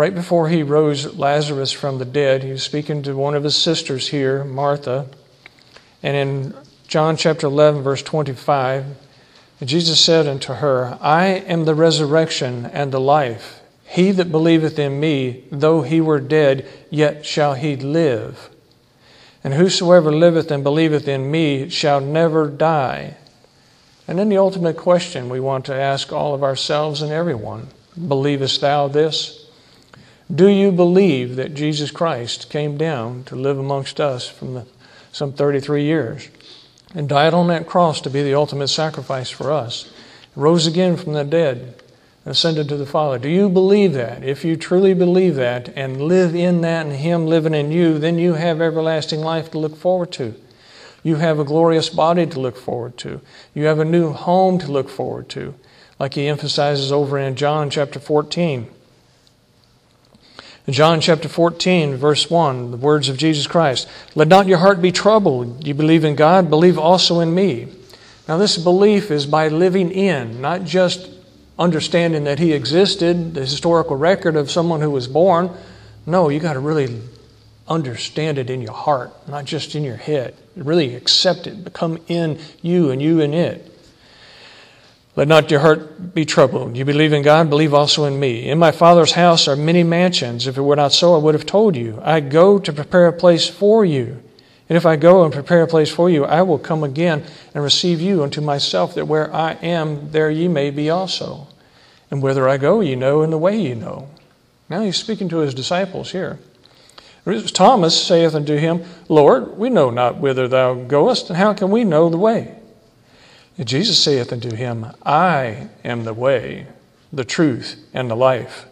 Right 0.00 0.14
before 0.14 0.48
he 0.48 0.62
rose 0.62 1.14
Lazarus 1.14 1.72
from 1.72 1.98
the 1.98 2.06
dead, 2.06 2.42
he 2.42 2.52
was 2.52 2.62
speaking 2.62 3.02
to 3.02 3.14
one 3.14 3.34
of 3.34 3.44
his 3.44 3.54
sisters 3.54 4.08
here, 4.08 4.44
Martha. 4.44 5.06
And 6.02 6.16
in 6.16 6.54
John 6.88 7.18
chapter 7.18 7.46
11, 7.46 7.82
verse 7.82 8.02
25, 8.02 8.86
Jesus 9.62 10.02
said 10.02 10.26
unto 10.26 10.54
her, 10.54 10.96
I 11.02 11.26
am 11.26 11.66
the 11.66 11.74
resurrection 11.74 12.64
and 12.64 12.92
the 12.92 12.98
life. 12.98 13.59
He 13.90 14.12
that 14.12 14.30
believeth 14.30 14.78
in 14.78 15.00
me, 15.00 15.42
though 15.50 15.82
he 15.82 16.00
were 16.00 16.20
dead, 16.20 16.64
yet 16.90 17.26
shall 17.26 17.54
he 17.54 17.74
live. 17.74 18.48
And 19.42 19.54
whosoever 19.54 20.12
liveth 20.12 20.52
and 20.52 20.62
believeth 20.62 21.08
in 21.08 21.28
me 21.28 21.68
shall 21.70 22.00
never 22.00 22.48
die. 22.48 23.16
And 24.06 24.16
then 24.16 24.28
the 24.28 24.38
ultimate 24.38 24.76
question 24.76 25.28
we 25.28 25.40
want 25.40 25.64
to 25.64 25.74
ask 25.74 26.12
all 26.12 26.34
of 26.34 26.44
ourselves 26.44 27.02
and 27.02 27.10
everyone 27.10 27.68
Believest 28.06 28.60
thou 28.60 28.86
this? 28.86 29.50
Do 30.32 30.46
you 30.46 30.70
believe 30.70 31.34
that 31.34 31.54
Jesus 31.54 31.90
Christ 31.90 32.48
came 32.48 32.76
down 32.76 33.24
to 33.24 33.34
live 33.34 33.58
amongst 33.58 34.00
us 34.00 34.28
from 34.28 34.54
the, 34.54 34.66
some 35.10 35.32
33 35.32 35.82
years 35.82 36.28
and 36.94 37.08
died 37.08 37.34
on 37.34 37.48
that 37.48 37.66
cross 37.66 38.00
to 38.02 38.10
be 38.10 38.22
the 38.22 38.34
ultimate 38.34 38.68
sacrifice 38.68 39.30
for 39.30 39.50
us? 39.50 39.92
rose 40.36 40.66
again 40.66 40.96
from 40.96 41.12
the 41.12 41.24
dead, 41.24 41.79
ascended 42.24 42.68
to 42.68 42.76
the 42.76 42.86
Father. 42.86 43.18
Do 43.18 43.28
you 43.28 43.48
believe 43.48 43.92
that? 43.94 44.22
If 44.22 44.44
you 44.44 44.56
truly 44.56 44.94
believe 44.94 45.36
that 45.36 45.70
and 45.76 46.02
live 46.02 46.34
in 46.34 46.60
that 46.60 46.86
and 46.86 46.96
Him 46.96 47.26
living 47.26 47.54
in 47.54 47.72
you, 47.72 47.98
then 47.98 48.18
you 48.18 48.34
have 48.34 48.60
everlasting 48.60 49.20
life 49.20 49.50
to 49.52 49.58
look 49.58 49.76
forward 49.76 50.12
to. 50.12 50.34
You 51.02 51.16
have 51.16 51.38
a 51.38 51.44
glorious 51.44 51.88
body 51.88 52.26
to 52.26 52.40
look 52.40 52.56
forward 52.56 52.98
to. 52.98 53.20
You 53.54 53.64
have 53.64 53.78
a 53.78 53.84
new 53.84 54.12
home 54.12 54.58
to 54.58 54.70
look 54.70 54.90
forward 54.90 55.28
to, 55.30 55.54
like 55.98 56.14
he 56.14 56.28
emphasizes 56.28 56.92
over 56.92 57.18
in 57.18 57.36
John 57.36 57.70
chapter 57.70 57.98
14. 57.98 58.68
In 60.66 60.72
John 60.74 61.00
chapter 61.00 61.28
14, 61.28 61.96
verse 61.96 62.28
1, 62.28 62.70
the 62.70 62.76
words 62.76 63.08
of 63.08 63.16
Jesus 63.16 63.46
Christ 63.46 63.88
Let 64.14 64.28
not 64.28 64.46
your 64.46 64.58
heart 64.58 64.82
be 64.82 64.92
troubled. 64.92 65.66
You 65.66 65.72
believe 65.72 66.04
in 66.04 66.16
God, 66.16 66.50
believe 66.50 66.78
also 66.78 67.20
in 67.20 67.34
me. 67.34 67.68
Now, 68.28 68.36
this 68.36 68.58
belief 68.58 69.10
is 69.10 69.26
by 69.26 69.48
living 69.48 69.90
in, 69.90 70.40
not 70.40 70.64
just 70.64 71.08
understanding 71.60 72.24
that 72.24 72.38
he 72.38 72.54
existed, 72.54 73.34
the 73.34 73.42
historical 73.42 73.94
record 73.94 74.34
of 74.34 74.50
someone 74.50 74.80
who 74.80 74.90
was 74.90 75.06
born. 75.06 75.50
No, 76.06 76.30
you 76.30 76.40
got 76.40 76.54
to 76.54 76.60
really 76.60 77.00
understand 77.68 78.38
it 78.38 78.48
in 78.48 78.62
your 78.62 78.72
heart, 78.72 79.12
not 79.28 79.44
just 79.44 79.74
in 79.74 79.84
your 79.84 79.96
head. 79.96 80.34
Really 80.56 80.96
accept 80.96 81.46
it, 81.46 81.62
become 81.62 81.98
in 82.08 82.40
you 82.62 82.90
and 82.90 83.00
you 83.00 83.20
in 83.20 83.34
it. 83.34 83.66
Let 85.16 85.28
not 85.28 85.50
your 85.50 85.60
heart 85.60 86.14
be 86.14 86.24
troubled. 86.24 86.76
You 86.76 86.84
believe 86.86 87.12
in 87.12 87.22
God, 87.22 87.50
believe 87.50 87.74
also 87.74 88.04
in 88.04 88.18
me. 88.18 88.48
In 88.48 88.58
my 88.58 88.70
Father's 88.70 89.12
house 89.12 89.46
are 89.46 89.56
many 89.56 89.82
mansions. 89.82 90.46
If 90.46 90.56
it 90.56 90.62
were 90.62 90.76
not 90.76 90.92
so, 90.92 91.14
I 91.14 91.18
would 91.18 91.34
have 91.34 91.46
told 91.46 91.76
you. 91.76 92.00
I 92.02 92.20
go 92.20 92.58
to 92.58 92.72
prepare 92.72 93.06
a 93.06 93.12
place 93.12 93.48
for 93.48 93.84
you. 93.84 94.22
And 94.70 94.76
if 94.76 94.86
I 94.86 94.94
go 94.94 95.24
and 95.24 95.34
prepare 95.34 95.62
a 95.62 95.66
place 95.66 95.90
for 95.90 96.08
you, 96.08 96.24
I 96.24 96.42
will 96.42 96.58
come 96.58 96.84
again 96.84 97.24
and 97.52 97.62
receive 97.62 98.00
you 98.00 98.22
unto 98.22 98.40
myself, 98.40 98.94
that 98.94 99.06
where 99.06 99.34
I 99.34 99.54
am, 99.54 100.12
there 100.12 100.30
ye 100.30 100.46
may 100.46 100.70
be 100.70 100.88
also. 100.88 101.48
And 102.10 102.22
whither 102.22 102.48
I 102.48 102.56
go, 102.56 102.80
ye 102.80 102.96
know, 102.96 103.22
and 103.22 103.32
the 103.32 103.38
way 103.38 103.60
ye 103.60 103.74
know. 103.74 104.08
Now 104.68 104.82
he's 104.82 104.96
speaking 104.96 105.28
to 105.28 105.38
his 105.38 105.54
disciples 105.54 106.12
here. 106.12 106.38
Thomas 107.52 108.02
saith 108.02 108.34
unto 108.34 108.56
him, 108.56 108.84
Lord, 109.08 109.58
we 109.58 109.70
know 109.70 109.90
not 109.90 110.18
whither 110.18 110.48
thou 110.48 110.74
goest, 110.74 111.28
and 111.28 111.36
how 111.36 111.52
can 111.52 111.70
we 111.70 111.84
know 111.84 112.08
the 112.08 112.16
way? 112.16 112.56
And 113.58 113.68
Jesus 113.68 114.02
saith 114.02 114.32
unto 114.32 114.54
him, 114.54 114.86
I 115.04 115.68
am 115.84 116.04
the 116.04 116.14
way, 116.14 116.66
the 117.12 117.24
truth, 117.24 117.84
and 117.92 118.10
the 118.10 118.16
life. 118.16 118.66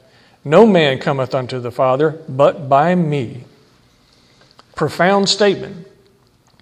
No 0.44 0.66
man 0.66 0.98
cometh 0.98 1.34
unto 1.34 1.60
the 1.60 1.70
Father 1.70 2.22
but 2.28 2.68
by 2.68 2.94
me. 2.94 3.44
Profound 4.74 5.28
statement. 5.28 5.86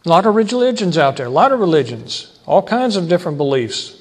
A 0.05 0.09
lot 0.09 0.27
of 0.27 0.35
religions 0.35 0.99
out 0.99 1.17
there, 1.17 1.27
a 1.27 1.31
lot 1.31 1.53
of 1.53 1.61
religions, 1.61 2.39
all 2.47 2.63
kinds 2.63 2.97
of 2.97 3.09
different 3.09 3.39
beliefs, 3.39 3.96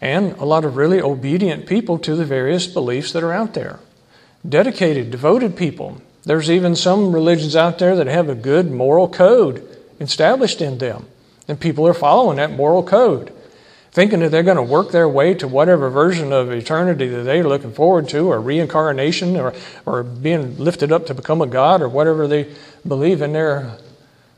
and 0.00 0.32
a 0.32 0.44
lot 0.44 0.64
of 0.64 0.76
really 0.76 1.00
obedient 1.00 1.66
people 1.66 1.98
to 1.98 2.14
the 2.14 2.24
various 2.24 2.66
beliefs 2.66 3.12
that 3.12 3.22
are 3.22 3.32
out 3.32 3.54
there. 3.54 3.80
Dedicated, 4.48 5.10
devoted 5.10 5.56
people 5.56 6.00
there's 6.26 6.50
even 6.50 6.74
some 6.74 7.12
religions 7.12 7.54
out 7.54 7.78
there 7.78 7.94
that 7.96 8.08
have 8.08 8.28
a 8.28 8.34
good 8.34 8.68
moral 8.68 9.08
code 9.08 9.64
established 10.00 10.60
in 10.60 10.78
them. 10.78 11.06
And 11.46 11.58
people 11.58 11.86
are 11.86 11.94
following 11.94 12.38
that 12.38 12.50
moral 12.50 12.82
code, 12.82 13.32
thinking 13.92 14.18
that 14.18 14.32
they're 14.32 14.42
going 14.42 14.56
to 14.56 14.62
work 14.62 14.90
their 14.90 15.08
way 15.08 15.34
to 15.34 15.46
whatever 15.46 15.88
version 15.88 16.32
of 16.32 16.50
eternity 16.50 17.06
that 17.06 17.22
they're 17.22 17.44
looking 17.44 17.72
forward 17.72 18.08
to, 18.08 18.32
or 18.32 18.40
reincarnation, 18.40 19.36
or, 19.36 19.54
or 19.86 20.02
being 20.02 20.58
lifted 20.58 20.90
up 20.90 21.06
to 21.06 21.14
become 21.14 21.40
a 21.40 21.46
god, 21.46 21.80
or 21.80 21.88
whatever 21.88 22.26
they 22.26 22.52
believe 22.86 23.22
in 23.22 23.32
their 23.32 23.78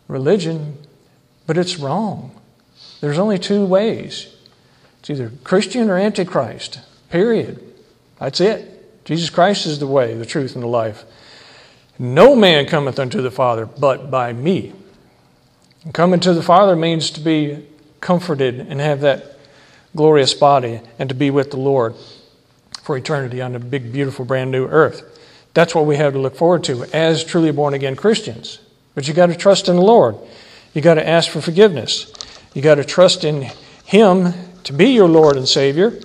religion. 0.08 0.76
But 1.46 1.56
it's 1.56 1.78
wrong. 1.78 2.38
There's 3.00 3.18
only 3.18 3.38
two 3.38 3.64
ways 3.64 4.36
it's 5.00 5.10
either 5.10 5.32
Christian 5.44 5.90
or 5.90 5.96
Antichrist, 5.96 6.80
period. 7.10 7.62
That's 8.18 8.40
it. 8.40 9.04
Jesus 9.04 9.30
Christ 9.30 9.66
is 9.66 9.78
the 9.78 9.86
way, 9.86 10.14
the 10.14 10.26
truth, 10.26 10.54
and 10.54 10.62
the 10.62 10.68
life. 10.68 11.04
No 11.98 12.36
man 12.36 12.66
cometh 12.66 12.98
unto 12.98 13.22
the 13.22 13.30
Father 13.30 13.66
but 13.66 14.10
by 14.10 14.32
me. 14.32 14.72
And 15.84 15.94
coming 15.94 16.20
to 16.20 16.34
the 16.34 16.42
Father 16.42 16.76
means 16.76 17.10
to 17.12 17.20
be 17.20 17.66
comforted 18.00 18.60
and 18.60 18.80
have 18.80 19.00
that 19.00 19.38
glorious 19.96 20.34
body 20.34 20.80
and 20.98 21.08
to 21.08 21.14
be 21.14 21.30
with 21.30 21.50
the 21.50 21.56
Lord 21.56 21.94
for 22.82 22.96
eternity 22.96 23.40
on 23.40 23.52
the 23.52 23.58
big, 23.58 23.92
beautiful, 23.92 24.24
brand 24.24 24.50
new 24.50 24.66
earth. 24.66 25.18
That's 25.54 25.74
what 25.74 25.86
we 25.86 25.96
have 25.96 26.12
to 26.12 26.18
look 26.18 26.36
forward 26.36 26.64
to 26.64 26.84
as 26.92 27.24
truly 27.24 27.50
born 27.50 27.74
again 27.74 27.96
Christians. 27.96 28.60
But 28.94 29.08
you 29.08 29.14
got 29.14 29.26
to 29.26 29.34
trust 29.34 29.68
in 29.68 29.76
the 29.76 29.82
Lord. 29.82 30.16
You 30.74 30.82
got 30.82 30.94
to 30.94 31.08
ask 31.08 31.30
for 31.30 31.40
forgiveness. 31.40 32.12
You 32.54 32.62
got 32.62 32.76
to 32.76 32.84
trust 32.84 33.24
in 33.24 33.50
Him 33.84 34.34
to 34.64 34.72
be 34.72 34.86
your 34.86 35.08
Lord 35.08 35.36
and 35.36 35.48
Savior. 35.48 36.00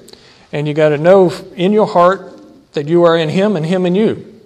And 0.51 0.67
you 0.67 0.73
got 0.73 0.89
to 0.89 0.97
know 0.97 1.31
in 1.55 1.71
your 1.73 1.87
heart 1.87 2.31
that 2.73 2.87
you 2.87 3.03
are 3.03 3.17
in 3.17 3.29
Him 3.29 3.55
and 3.55 3.65
Him 3.65 3.85
in 3.85 3.95
you. 3.95 4.41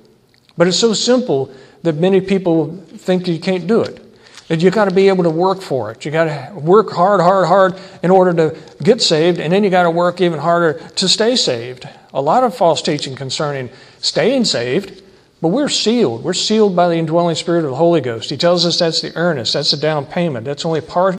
But 0.58 0.68
it's 0.68 0.80
so 0.80 0.94
simple 0.94 1.54
that 1.84 1.96
many 1.96 2.22
people 2.22 2.76
think 2.98 3.28
you 3.28 3.40
can't 3.40 3.68
do 3.68 3.82
it. 3.82 4.04
That 4.48 4.62
you 4.62 4.72
got 4.72 4.86
to 4.86 4.96
be 4.96 5.10
able 5.10 5.26
to 5.26 5.30
work 5.30 5.62
for 5.62 5.92
it. 5.92 6.06
You 6.06 6.12
got 6.12 6.26
to 6.26 6.58
work 6.58 6.92
hard, 6.92 7.20
hard, 7.20 7.48
hard 7.48 7.80
in 8.02 8.12
order 8.12 8.34
to 8.34 8.58
get 8.82 9.02
saved, 9.02 9.40
and 9.40 9.52
then 9.52 9.64
you 9.64 9.70
got 9.70 9.84
to 9.84 9.92
work 9.92 10.22
even 10.22 10.40
harder 10.40 10.80
to 10.96 11.10
stay 11.10 11.36
saved. 11.36 11.88
A 12.14 12.22
lot 12.22 12.44
of 12.44 12.56
false 12.56 12.82
teaching 12.82 13.16
concerning 13.16 13.70
staying 14.00 14.46
saved, 14.46 15.04
but 15.42 15.50
we're 15.50 15.70
sealed. 15.70 16.24
We're 16.24 16.34
sealed 16.34 16.76
by 16.76 16.88
the 16.88 16.96
indwelling 16.96 17.36
spirit 17.36 17.66
of 17.66 17.72
the 17.72 17.76
Holy 17.76 18.00
Ghost. 18.00 18.30
He 18.30 18.38
tells 18.38 18.66
us 18.66 18.80
that's 18.80 19.02
the 19.02 19.14
earnest, 19.16 19.54
that's 19.54 19.72
the 19.72 19.78
down 19.78 20.06
payment. 20.06 20.46
That's 20.46 20.66
only 20.66 20.82
part 20.82 21.16